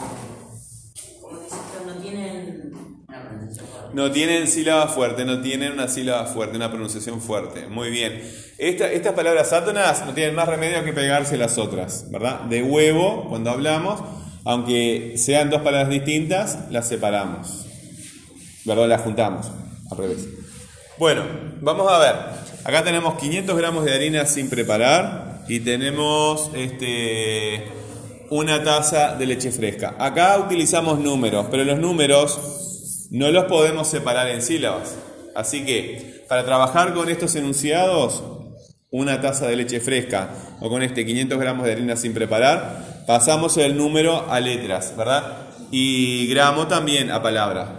¿Cómo 1.20 1.38
dice? 1.40 1.56
No 1.86 1.94
tienen. 1.94 2.70
Una 3.08 3.22
pronunciación 3.28 3.66
fuerte. 3.68 3.94
no 3.94 4.12
tienen 4.12 4.46
sílaba 4.46 4.86
fuerte, 4.88 5.24
no 5.24 5.40
tienen 5.40 5.72
una 5.72 5.88
sílaba 5.88 6.26
fuerte, 6.26 6.56
una 6.56 6.70
pronunciación 6.70 7.20
fuerte. 7.20 7.66
Muy 7.66 7.90
bien. 7.90 8.22
Esta- 8.58 8.90
estas 8.92 9.14
palabras 9.14 9.52
átonas 9.52 10.04
no 10.06 10.12
tienen 10.12 10.34
más 10.36 10.48
remedio 10.48 10.84
que 10.84 10.92
pegarse 10.92 11.36
las 11.36 11.58
otras, 11.58 12.08
¿verdad? 12.10 12.42
De 12.42 12.62
huevo, 12.62 13.26
cuando 13.28 13.50
hablamos, 13.50 14.00
aunque 14.44 15.14
sean 15.16 15.50
dos 15.50 15.62
palabras 15.62 15.88
distintas, 15.90 16.70
las 16.70 16.86
separamos. 16.88 17.66
¿Verdad? 18.64 18.86
Las 18.88 19.00
juntamos. 19.00 19.50
Al 19.90 19.98
revés. 19.98 20.28
Bueno, 20.98 21.24
vamos 21.60 21.90
a 21.90 21.98
ver. 21.98 22.14
Acá 22.62 22.84
tenemos 22.84 23.14
500 23.18 23.56
gramos 23.56 23.84
de 23.84 23.94
harina 23.94 24.26
sin 24.26 24.50
preparar. 24.50 25.40
y 25.48 25.60
tenemos 25.60 26.50
este, 26.54 27.64
una 28.28 28.62
taza 28.62 29.16
de 29.16 29.26
leche 29.26 29.50
fresca. 29.50 29.96
Acá 29.98 30.38
utilizamos 30.38 31.00
números, 31.00 31.46
pero 31.50 31.64
los 31.64 31.78
números 31.78 33.08
no 33.10 33.30
los 33.30 33.44
podemos 33.44 33.88
separar 33.88 34.28
en 34.28 34.42
sílabas. 34.42 34.94
Así 35.34 35.64
que 35.64 36.24
para 36.28 36.44
trabajar 36.44 36.94
con 36.94 37.08
estos 37.08 37.34
enunciados, 37.34 38.22
una 38.90 39.20
taza 39.20 39.46
de 39.48 39.56
leche 39.56 39.80
fresca 39.80 40.30
o 40.60 40.68
con 40.68 40.82
este 40.82 41.04
500 41.06 41.38
gramos 41.38 41.66
de 41.66 41.72
harina 41.72 41.96
sin 41.96 42.12
preparar, 42.12 43.04
pasamos 43.06 43.56
el 43.56 43.76
número 43.76 44.30
a 44.30 44.38
letras, 44.38 44.94
¿verdad? 44.96 45.48
Y 45.72 46.28
gramo 46.28 46.68
también 46.68 47.10
a 47.10 47.22
palabra. 47.22 47.76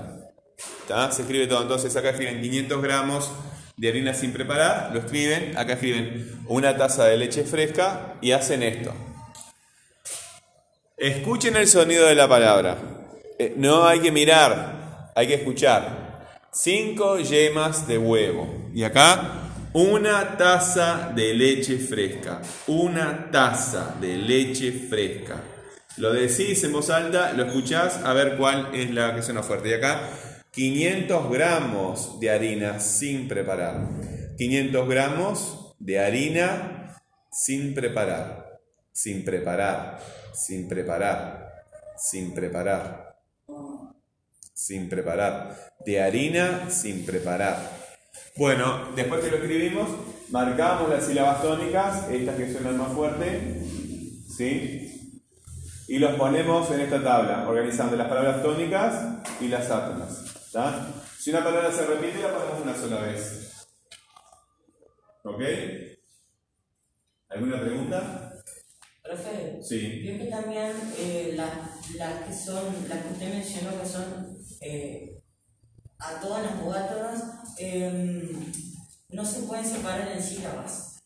Se 1.12 1.22
escribe 1.22 1.48
todo. 1.48 1.62
Entonces 1.62 1.96
acá 1.96 2.10
escriben 2.10 2.42
500 2.42 2.82
gramos 2.82 3.32
de 3.78 3.90
harina 3.90 4.14
sin 4.14 4.34
preparar, 4.34 4.92
lo 4.94 5.00
escriben, 5.00 5.58
acá 5.58 5.74
escriben 5.74 6.44
una 6.48 6.78
taza 6.78 7.06
de 7.06 7.18
leche 7.18 7.44
fresca 7.44 8.16
y 8.22 8.32
hacen 8.32 8.64
esto. 8.64 8.94
Escuchen 10.98 11.56
el 11.56 11.68
sonido 11.68 12.06
de 12.06 12.16
la 12.16 12.28
palabra. 12.28 12.78
Eh, 13.40 13.54
No 13.58 13.88
hay 13.88 14.00
que 14.02 14.12
mirar, 14.12 15.12
hay 15.16 15.28
que 15.28 15.34
escuchar. 15.36 16.28
Cinco 16.54 17.18
yemas 17.18 17.88
de 17.88 17.98
huevo. 17.98 18.70
Y 18.74 18.84
acá 18.84 19.50
una 19.74 20.38
taza 20.38 21.12
de 21.16 21.34
leche 21.34 21.78
fresca. 21.78 22.42
Una 22.68 23.32
taza 23.32 23.96
de 24.00 24.18
leche 24.18 24.72
fresca. 24.72 25.42
Lo 25.98 26.14
decís 26.14 26.64
en 26.64 26.74
voz 26.74 26.90
alta, 26.90 27.34
lo 27.34 27.46
escuchás, 27.46 28.02
a 28.04 28.14
ver 28.14 28.38
cuál 28.38 28.70
es 28.74 28.92
la 28.92 29.16
que 29.16 29.22
suena 29.22 29.44
fuerte. 29.44 29.70
Y 29.70 29.74
acá 29.74 30.10
500 30.52 31.32
gramos 31.32 32.20
de 32.20 32.30
harina 32.30 32.80
sin 32.80 33.28
preparar. 33.28 33.88
500 34.38 34.90
gramos 34.90 35.76
de 35.80 36.00
harina 36.00 36.98
sin 37.32 37.74
preparar. 37.74 38.60
Sin 38.92 39.24
preparar. 39.24 40.00
Sin 40.34 40.68
preparar. 40.68 41.54
Sin 41.98 42.34
preparar. 42.34 43.18
Sin 44.54 44.90
preparar. 44.90 45.72
De 45.86 46.02
harina 46.02 46.70
sin 46.70 47.06
preparar. 47.06 47.58
Bueno, 48.36 48.92
después 48.96 49.24
que 49.24 49.32
lo 49.32 49.38
escribimos, 49.38 49.90
marcamos 50.30 50.90
las 50.90 51.06
sílabas 51.06 51.42
tónicas, 51.42 52.10
estas 52.10 52.36
que 52.36 52.52
suenan 52.52 52.78
más 52.78 52.92
fuerte. 52.94 53.62
¿Sí? 54.38 54.92
y 55.92 56.00
los 56.00 56.14
ponemos 56.14 56.72
en 56.72 56.80
esta 56.80 57.04
tabla, 57.04 57.46
organizando 57.50 57.98
las 57.98 58.08
palabras 58.08 58.42
tónicas 58.42 58.94
y 59.42 59.50
las 59.50 59.70
átonas. 59.70 60.41
¿Tá? 60.52 60.94
Si 61.20 61.30
una 61.30 61.44
palabra 61.44 61.72
se 61.72 61.86
repite, 61.86 62.22
la 62.22 62.34
ponemos 62.34 62.62
una 62.62 62.76
sola 62.76 63.02
vez. 63.02 63.68
¿Ok? 65.24 65.42
¿Alguna 67.30 67.62
pregunta? 67.62 68.34
Profe, 69.04 69.60
Sí. 69.64 70.04
que 70.04 70.28
también 70.30 70.72
eh, 70.98 71.34
las 71.36 71.96
las 71.96 72.24
que 72.28 72.34
son, 72.34 72.66
las 72.88 73.00
que 73.04 73.14
usted 73.14 73.34
mencionó 73.34 73.82
que 73.82 73.88
son 73.88 74.38
eh, 74.62 75.22
atónas 76.00 76.62
o 76.64 76.72
átonas, 76.74 77.24
em, 77.58 78.52
no 79.10 79.26
se 79.26 79.42
pueden 79.44 79.66
separar 79.66 80.12
en 80.12 80.22
sílabas. 80.24 81.00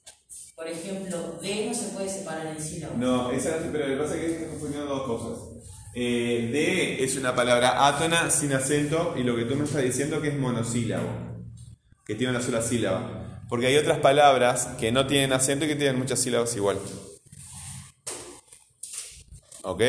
Por 0.55 0.67
ejemplo, 0.67 1.39
D 1.41 1.65
no 1.67 1.73
se 1.73 1.89
puede 1.89 2.09
separar 2.09 2.47
en 2.47 2.61
sílabas. 2.61 2.97
No, 2.97 3.31
esa, 3.31 3.57
pero 3.71 3.87
lo 3.87 3.95
que 3.97 4.03
pasa 4.03 4.15
es 4.15 4.21
que 4.21 4.33
estás 4.35 4.49
confundiendo 4.49 4.87
dos 4.87 5.03
cosas. 5.07 5.74
Eh, 5.97 6.49
de 6.51 7.05
es 7.05 7.15
una 7.15 7.33
palabra 7.33 7.87
átona 7.87 8.29
sin 8.29 8.51
acento 8.51 9.15
y 9.17 9.23
lo 9.23 9.33
que 9.37 9.45
tú 9.45 9.55
me 9.55 9.63
estás 9.63 9.81
diciendo 9.81 10.21
que 10.21 10.27
es 10.27 10.37
monosílabo, 10.37 11.07
que 12.05 12.15
tiene 12.15 12.31
una 12.31 12.41
sola 12.41 12.61
sílaba. 12.61 13.41
Porque 13.47 13.67
hay 13.67 13.77
otras 13.77 13.99
palabras 13.99 14.67
que 14.77 14.91
no 14.91 15.07
tienen 15.07 15.31
acento 15.31 15.63
y 15.63 15.69
que 15.69 15.75
tienen 15.77 15.97
muchas 15.97 16.19
sílabas 16.19 16.53
igual. 16.57 16.79
¿Ok? 19.63 19.81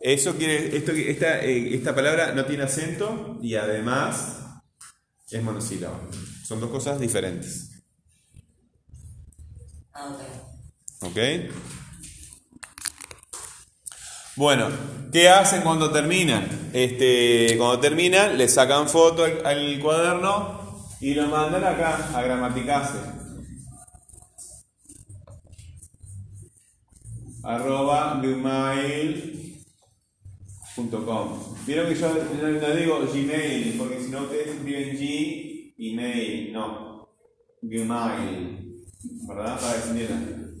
Eso 0.00 0.34
quiere, 0.36 0.76
esto, 0.76 0.90
esta, 0.90 1.44
eh, 1.44 1.74
esta 1.76 1.94
palabra 1.94 2.32
no 2.32 2.44
tiene 2.44 2.64
acento 2.64 3.38
y 3.40 3.54
además 3.54 4.38
es 5.30 5.42
monosílaba. 5.42 6.00
Son 6.44 6.58
dos 6.58 6.70
cosas 6.70 6.98
diferentes. 6.98 7.84
Ah, 9.92 10.08
ok. 10.08 11.10
¿Ok? 11.10 11.18
Bueno, 14.36 14.66
¿qué 15.12 15.28
hacen 15.28 15.62
cuando 15.62 15.92
terminan? 15.92 16.48
Este, 16.72 17.56
cuando 17.56 17.78
terminan, 17.78 18.36
le 18.36 18.48
sacan 18.48 18.88
foto 18.88 19.24
al, 19.24 19.78
cuaderno 19.80 20.58
y 21.00 21.14
lo 21.14 21.28
mandan 21.28 21.62
acá 21.62 22.10
a 22.12 22.20
Gramaticase. 22.22 22.98
arroba 27.44 28.20
gmail.com 28.22 29.54
Vieron 31.66 31.88
que 31.88 31.94
yo 31.94 32.08
no, 32.08 32.74
digo 32.74 32.98
Gmail, 33.00 33.76
porque 33.78 34.02
si 34.02 34.10
no 34.10 34.22
ustedes 34.22 34.48
escriben 34.48 34.96
G, 34.96 35.74
email, 35.78 36.52
no. 36.52 37.08
Gmail, 37.62 38.82
¿verdad? 39.28 39.60
Para 39.60 39.74
que 39.74 39.82
se. 39.82 40.08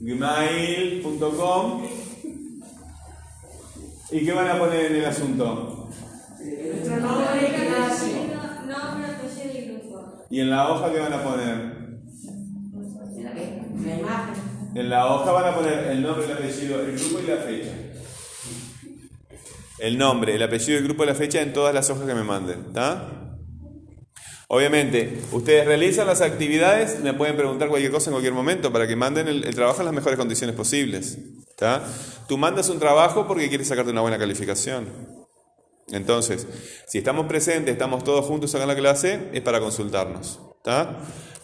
Gmail.com 0.00 2.03
¿Y 4.10 4.24
qué 4.24 4.32
van 4.32 4.48
a 4.48 4.58
poner 4.58 4.86
en 4.86 4.96
el 4.96 5.04
asunto? 5.06 5.88
Nuestro 6.38 7.00
nombre. 7.00 7.40
Nombre, 8.66 9.06
apellido 9.06 9.54
y 9.54 9.68
grupo. 9.68 10.26
¿Y 10.30 10.40
en 10.40 10.50
la 10.50 10.70
hoja 10.70 10.92
qué 10.92 11.00
van 11.00 11.12
a 11.12 11.22
poner? 11.22 11.74
La 13.84 13.98
imagen. 13.98 14.34
En 14.74 14.90
la 14.90 15.06
hoja 15.06 15.32
van 15.32 15.52
a 15.52 15.56
poner 15.56 15.78
el 15.90 16.02
nombre, 16.02 16.24
el 16.26 16.32
apellido, 16.32 16.80
el 16.80 16.98
grupo 16.98 17.20
y 17.20 17.26
la 17.26 17.36
fecha. 17.36 17.70
El 19.78 19.98
nombre, 19.98 20.34
el 20.34 20.42
apellido, 20.42 20.78
el 20.78 20.84
grupo 20.84 21.04
y 21.04 21.06
la 21.06 21.14
fecha 21.14 21.40
en 21.40 21.52
todas 21.52 21.74
las 21.74 21.90
hojas 21.90 22.06
que 22.06 22.14
me 22.14 22.24
manden. 22.24 22.64
¿Está? 22.66 23.08
Obviamente, 24.48 25.20
ustedes 25.32 25.66
realizan 25.66 26.06
las 26.06 26.20
actividades, 26.20 27.00
me 27.00 27.14
pueden 27.14 27.36
preguntar 27.36 27.68
cualquier 27.68 27.90
cosa 27.90 28.10
en 28.10 28.14
cualquier 28.14 28.34
momento 28.34 28.72
para 28.72 28.86
que 28.86 28.96
manden 28.96 29.28
el, 29.28 29.44
el 29.44 29.54
trabajo 29.54 29.80
en 29.80 29.86
las 29.86 29.94
mejores 29.94 30.18
condiciones 30.18 30.54
posibles. 30.54 31.18
Tú 32.28 32.38
mandas 32.38 32.68
un 32.68 32.78
trabajo 32.78 33.26
porque 33.26 33.48
quieres 33.48 33.68
sacarte 33.68 33.90
una 33.90 34.00
buena 34.00 34.18
calificación. 34.18 34.88
Entonces, 35.88 36.46
si 36.86 36.98
estamos 36.98 37.26
presentes, 37.26 37.72
estamos 37.72 38.04
todos 38.04 38.24
juntos 38.24 38.54
acá 38.54 38.64
en 38.64 38.68
la 38.68 38.76
clase, 38.76 39.30
es 39.32 39.42
para 39.42 39.60
consultarnos. 39.60 40.40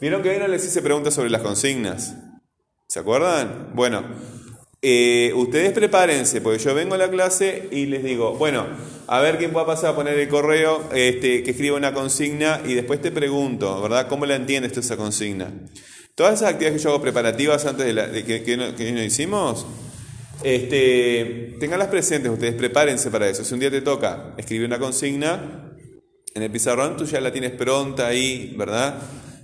¿Vieron 0.00 0.22
que 0.22 0.30
hoy 0.30 0.38
no 0.38 0.48
les 0.48 0.64
hice 0.64 0.80
preguntas 0.80 1.12
sobre 1.12 1.28
las 1.28 1.42
consignas? 1.42 2.14
¿Se 2.88 3.00
acuerdan? 3.00 3.72
Bueno, 3.74 4.02
eh, 4.80 5.32
ustedes 5.36 5.72
prepárense, 5.72 6.40
porque 6.40 6.58
yo 6.58 6.74
vengo 6.74 6.94
a 6.94 6.98
la 6.98 7.10
clase 7.10 7.68
y 7.70 7.84
les 7.84 8.02
digo, 8.02 8.32
bueno, 8.36 8.66
a 9.08 9.20
ver 9.20 9.36
quién 9.36 9.52
pueda 9.52 9.66
pasar 9.66 9.90
a 9.90 9.94
poner 9.94 10.18
el 10.18 10.28
correo, 10.28 10.88
este, 10.94 11.42
que 11.42 11.50
escriba 11.50 11.76
una 11.76 11.92
consigna 11.92 12.62
y 12.64 12.72
después 12.72 13.02
te 13.02 13.12
pregunto, 13.12 13.82
¿verdad? 13.82 14.08
¿Cómo 14.08 14.24
la 14.24 14.36
entiendes 14.36 14.72
tú 14.72 14.80
esa 14.80 14.96
consigna? 14.96 15.52
Todas 16.14 16.34
esas 16.34 16.50
actividades 16.50 16.78
que 16.78 16.84
yo 16.84 16.90
hago 16.90 17.02
preparativas 17.02 17.66
antes 17.66 17.94
de, 17.94 18.24
que, 18.24 18.42
que, 18.42 18.74
que 18.74 18.92
no 18.92 19.02
hicimos, 19.02 19.66
este, 20.42 21.56
tenganlas 21.58 21.88
presentes 21.88 22.30
ustedes, 22.30 22.54
prepárense 22.54 23.10
para 23.10 23.28
eso. 23.28 23.44
Si 23.44 23.54
un 23.54 23.60
día 23.60 23.70
te 23.70 23.82
toca 23.82 24.34
escribir 24.36 24.66
una 24.66 24.78
consigna 24.78 25.72
en 26.34 26.42
el 26.42 26.50
pizarrón, 26.50 26.96
tú 26.96 27.04
ya 27.04 27.20
la 27.20 27.32
tienes 27.32 27.52
pronta 27.52 28.06
ahí, 28.06 28.54
¿verdad? 28.56 29.00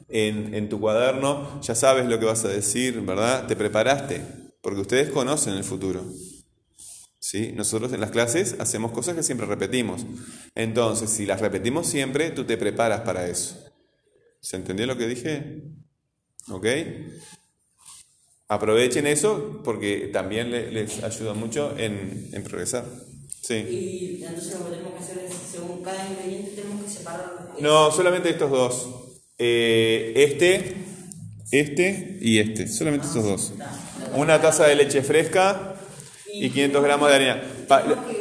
En, 0.09 0.55
en 0.55 0.69
tu 0.69 0.81
cuaderno, 0.81 1.61
ya 1.63 1.75
sabes 1.75 2.07
lo 2.07 2.19
que 2.19 2.27
vas 2.27 2.45
a 2.45 2.49
decir, 2.49 3.01
¿verdad? 3.01 3.47
Te 3.47 3.57
preparaste, 3.57 4.23
porque 4.63 4.81
ustedes 4.81 5.11
conocen 5.11 5.55
el 5.55 5.65
futuro. 5.65 6.05
¿Sí? 7.19 7.51
Nosotros 7.57 7.93
en 7.93 8.01
las 8.01 8.13
clases 8.13 8.55
hacemos 8.61 8.93
cosas 8.93 9.17
que 9.17 9.25
siempre 9.25 9.49
repetimos. 9.49 10.07
Entonces, 10.55 11.11
si 11.11 11.27
las 11.27 11.41
repetimos 11.41 11.89
siempre, 11.89 12.31
tú 12.31 12.45
te 12.45 12.57
preparas 12.57 13.01
para 13.01 13.27
eso. 13.27 13.57
¿Se 14.41 14.55
entendió 14.55 14.87
lo 14.87 14.97
que 14.97 15.09
dije? 15.09 15.63
¿Ok? 16.51 16.67
Aprovechen 18.49 19.07
eso 19.07 19.61
porque 19.65 20.09
también 20.13 20.51
le- 20.51 20.71
les 20.71 21.03
ayuda 21.03 21.35
mucho 21.35 21.75
en, 21.77 22.29
en 22.33 22.43
progresar. 22.45 22.85
Sí. 23.43 23.55
Y 23.55 24.25
entonces 24.25 24.59
lo 24.59 24.67
que 24.67 24.71
tenemos 24.73 24.93
que 24.95 24.99
hacer 25.05 25.19
es, 25.25 25.35
según 25.53 25.83
cada 25.83 26.07
ingrediente, 26.09 26.51
tenemos 26.53 26.85
que 26.85 26.91
separarlo. 26.91 27.55
No, 27.61 27.91
solamente 27.91 28.31
estos 28.31 28.51
dos. 28.51 28.89
Eh, 29.39 30.13
este, 30.17 30.75
este 31.51 32.19
y 32.21 32.39
este. 32.39 32.69
Solamente 32.69 33.07
estos 33.07 33.25
dos. 33.25 33.53
Una 34.15 34.41
taza 34.41 34.67
de 34.67 34.77
leche 34.77 35.03
fresca 35.03 35.75
y 36.33 36.51
500 36.51 36.83
gramos 36.85 37.09
de 37.09 37.15
harina. 37.15 37.43
Tenemos 37.69 38.05
que 38.07 38.21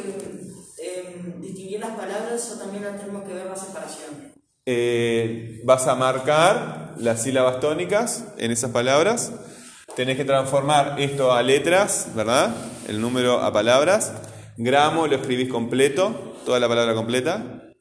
em, 0.82 1.40
distinguir 1.40 1.80
las 1.80 1.90
palabras 1.96 2.52
o 2.54 2.58
también 2.58 2.84
tenemos 2.98 3.22
que 3.24 3.32
ver 3.34 3.46
la 3.46 3.56
separación. 3.56 4.32
Eh, 4.66 5.60
vas 5.64 5.86
a 5.86 5.94
marcar 5.94 6.94
las 6.98 7.22
sílabas 7.22 7.60
tónicas 7.60 8.24
en 8.38 8.50
esas 8.50 8.70
palabras. 8.72 9.32
Tenés 9.96 10.18
que 10.18 10.26
transformar 10.26 11.00
esto 11.00 11.32
a 11.32 11.42
letras, 11.42 12.08
¿verdad? 12.14 12.54
El 12.86 13.00
número 13.00 13.40
a 13.40 13.50
palabras. 13.50 14.12
Gramo 14.58 15.06
lo 15.06 15.16
escribís 15.16 15.48
completo, 15.48 16.36
toda 16.44 16.60
la 16.60 16.68
palabra 16.68 16.92
completa. 16.92 17.72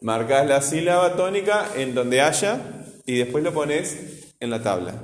Marcás 0.00 0.46
la 0.46 0.62
sílaba 0.62 1.16
tónica 1.16 1.70
en 1.74 1.96
donde 1.96 2.20
haya 2.20 2.60
y 3.04 3.16
después 3.18 3.42
lo 3.42 3.52
pones 3.52 4.30
en 4.38 4.50
la 4.50 4.62
tabla. 4.62 4.94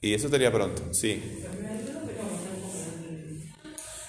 Y 0.00 0.14
eso 0.14 0.28
estaría 0.28 0.50
pronto, 0.50 0.94
sí. 0.94 1.44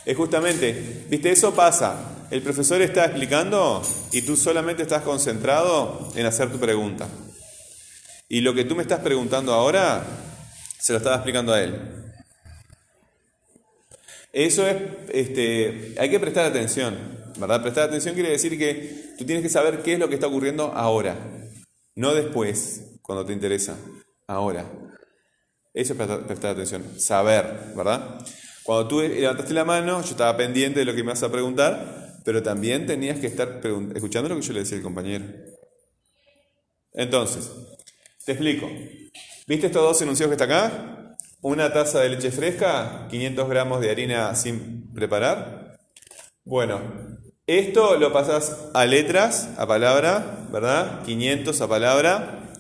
Es 0.05 0.15
justamente, 0.15 1.05
viste, 1.09 1.29
eso 1.29 1.53
pasa. 1.53 2.25
El 2.31 2.41
profesor 2.41 2.81
está 2.81 3.03
explicando 3.03 3.81
y 4.13 4.21
tú 4.21 4.37
solamente 4.37 4.83
estás 4.83 5.03
concentrado 5.03 6.07
en 6.15 6.25
hacer 6.25 6.49
tu 6.49 6.57
pregunta. 6.57 7.09
Y 8.29 8.41
lo 8.41 8.53
que 8.53 8.63
tú 8.63 8.75
me 8.75 8.83
estás 8.83 8.99
preguntando 8.99 9.53
ahora, 9.53 10.05
se 10.79 10.93
lo 10.93 10.99
estaba 10.99 11.15
explicando 11.15 11.51
a 11.51 11.63
él. 11.63 11.99
Eso 14.31 14.67
es, 14.67 14.77
este, 15.11 15.95
hay 15.97 16.09
que 16.11 16.19
prestar 16.19 16.45
atención, 16.45 16.95
¿verdad? 17.39 17.63
Prestar 17.63 17.89
atención 17.89 18.13
quiere 18.13 18.29
decir 18.29 18.55
que 18.59 19.15
tú 19.17 19.25
tienes 19.25 19.41
que 19.41 19.49
saber 19.49 19.81
qué 19.81 19.93
es 19.93 19.99
lo 19.99 20.07
que 20.07 20.13
está 20.13 20.27
ocurriendo 20.27 20.71
ahora, 20.75 21.17
no 21.95 22.13
después, 22.13 22.99
cuando 23.01 23.25
te 23.25 23.33
interesa, 23.33 23.75
ahora. 24.27 24.71
Eso 25.73 25.93
es 25.93 25.97
prestar, 25.97 26.51
atención, 26.51 26.99
saber, 26.99 27.73
¿verdad? 27.75 28.23
Cuando 28.63 28.87
tú 28.87 29.01
levantaste 29.01 29.53
la 29.55 29.65
mano, 29.65 30.03
yo 30.03 30.11
estaba 30.11 30.37
pendiente 30.37 30.79
de 30.79 30.85
lo 30.85 30.93
que 30.93 31.03
me 31.03 31.09
vas 31.09 31.23
a 31.23 31.31
preguntar, 31.31 32.19
pero 32.23 32.43
también 32.43 32.85
tenías 32.85 33.17
que 33.17 33.25
estar 33.25 33.59
escuchando 33.95 34.29
lo 34.29 34.35
que 34.35 34.41
yo 34.43 34.53
le 34.53 34.59
decía 34.59 34.77
al 34.77 34.83
compañero. 34.83 35.25
Entonces, 36.93 37.51
te 38.25 38.33
explico. 38.33 38.69
¿Viste 39.47 39.67
estos 39.67 39.81
dos 39.81 40.01
enunciados 40.01 40.35
que 40.35 40.43
está 40.43 40.45
acá? 40.45 41.15
Una 41.41 41.71
taza 41.71 42.01
de 42.01 42.09
leche 42.09 42.31
fresca, 42.31 43.07
500 43.09 43.49
gramos 43.49 43.81
de 43.81 43.89
harina 43.89 44.35
sin 44.35 44.93
preparar. 44.93 45.79
Bueno, 46.43 46.81
esto 47.47 47.97
lo 47.97 48.13
pasas 48.13 48.69
a 48.73 48.85
letras, 48.85 49.49
a 49.57 49.65
palabra, 49.65 50.45
¿verdad? 50.51 51.03
500 51.03 51.61
a 51.61 51.67
palabra. 51.67 52.53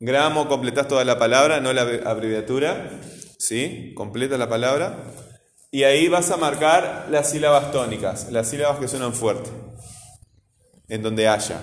Gramo, 0.00 0.48
completás 0.48 0.88
toda 0.88 1.04
la 1.04 1.18
palabra, 1.18 1.60
no 1.60 1.72
la 1.72 1.82
abreviatura. 1.82 2.90
¿Sí? 3.38 3.92
Completa 3.94 4.38
la 4.38 4.48
palabra. 4.48 5.04
Y 5.70 5.82
ahí 5.82 6.08
vas 6.08 6.30
a 6.30 6.36
marcar 6.36 7.08
las 7.10 7.30
sílabas 7.30 7.72
tónicas, 7.72 8.32
las 8.32 8.48
sílabas 8.48 8.78
que 8.78 8.88
suenan 8.88 9.12
fuerte, 9.12 9.50
en 10.88 11.02
donde 11.02 11.28
haya. 11.28 11.60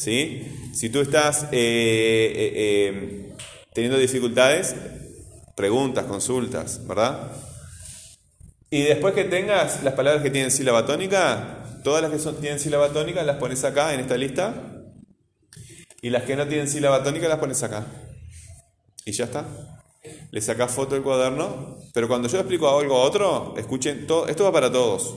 ¿Sí? 0.00 0.70
Si 0.72 0.88
tú 0.88 1.00
estás 1.00 1.42
eh, 1.42 1.48
eh, 1.52 2.52
eh, 2.56 3.34
teniendo 3.74 3.98
dificultades, 3.98 4.74
preguntas, 5.54 6.06
consultas, 6.06 6.86
¿verdad? 6.86 7.30
Y 8.70 8.80
después 8.80 9.12
que 9.12 9.24
tengas 9.24 9.82
las 9.82 9.92
palabras 9.92 10.22
que 10.22 10.30
tienen 10.30 10.50
sílaba 10.50 10.86
tónica, 10.86 11.82
todas 11.84 12.00
las 12.00 12.10
que 12.10 12.18
son, 12.18 12.40
tienen 12.40 12.58
sílaba 12.58 12.88
tónica 12.94 13.22
las 13.24 13.36
pones 13.36 13.62
acá 13.62 13.92
en 13.92 14.00
esta 14.00 14.16
lista. 14.16 14.54
Y 16.00 16.08
las 16.08 16.22
que 16.22 16.34
no 16.34 16.48
tienen 16.48 16.66
sílaba 16.66 17.04
tónica 17.04 17.28
las 17.28 17.38
pones 17.38 17.62
acá. 17.62 17.84
Y 19.04 19.12
ya 19.12 19.24
está. 19.24 19.44
Le 20.30 20.40
sacás 20.40 20.70
foto 20.70 20.94
del 20.94 21.04
cuaderno. 21.04 21.76
Pero 21.92 22.08
cuando 22.08 22.26
yo 22.26 22.38
explico 22.38 22.70
algo 22.70 22.96
a 22.96 23.02
otro, 23.02 23.54
escuchen, 23.58 24.06
todo, 24.06 24.28
esto 24.28 24.44
va 24.44 24.52
para 24.52 24.72
todos. 24.72 25.14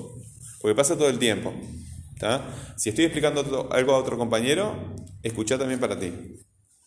Porque 0.59 0.75
pasa 0.75 0.97
todo 0.97 1.07
el 1.07 1.19
tiempo. 1.19 1.53
¿Tá? 2.23 2.41
Si 2.77 2.87
estoy 2.89 3.03
explicando 3.05 3.41
otro- 3.41 3.67
algo 3.73 3.93
a 3.93 3.97
otro 3.97 4.17
compañero, 4.17 4.95
escucha 5.21 5.57
también 5.57 5.79
para 5.79 5.99
ti. 5.99 6.09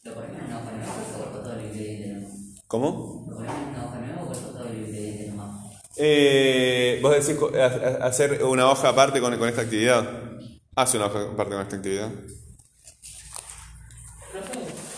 ¿Lo 0.02 0.14
ponemos 0.14 0.38
en 0.38 0.46
una 0.46 0.58
hoja 0.60 0.72
nueva 0.72 0.92
o 0.94 1.04
se 1.04 1.18
borró 1.18 1.42
todo 1.42 1.52
el 1.58 1.66
ingrediente 1.66 2.08
nomás? 2.08 2.62
¿Cómo? 2.66 3.26
¿Lo 3.28 3.36
ponemos 3.36 3.56
en 3.56 3.68
una 3.68 3.84
hoja 3.84 3.98
nueva 3.98 4.22
o 4.22 4.26
borró 4.26 4.40
todo 4.40 4.64
el 4.64 4.76
ingrediente 4.78 5.26
nomás? 5.28 5.72
Eh, 5.98 7.00
vos 7.02 7.12
decís 7.14 7.36
hacer 8.00 8.42
una 8.44 8.70
hoja 8.70 8.88
aparte 8.88 9.20
con, 9.20 9.36
con 9.38 9.48
esta 9.48 9.60
actividad. 9.62 10.08
Hace 10.74 10.96
una 10.96 11.06
hoja 11.06 11.20
aparte 11.32 11.52
con 11.54 11.62
esta 11.62 11.76
actividad. 11.76 12.10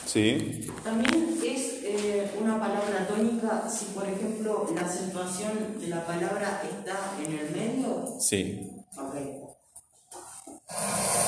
Sí. 0.06 0.66
También 0.84 1.38
es 1.44 1.82
eh, 1.84 2.30
una 2.40 2.58
palabra 2.58 3.06
tónica 3.08 3.68
si, 3.68 3.86
por 3.86 4.06
ejemplo, 4.08 4.66
la 4.74 4.80
acentuación 4.82 5.78
de 5.80 5.88
la 5.88 6.06
palabra 6.06 6.62
está 6.64 7.12
en 7.24 7.32
el 7.38 7.50
medio. 7.50 8.06
Sí. 8.20 8.70
you 10.70 11.27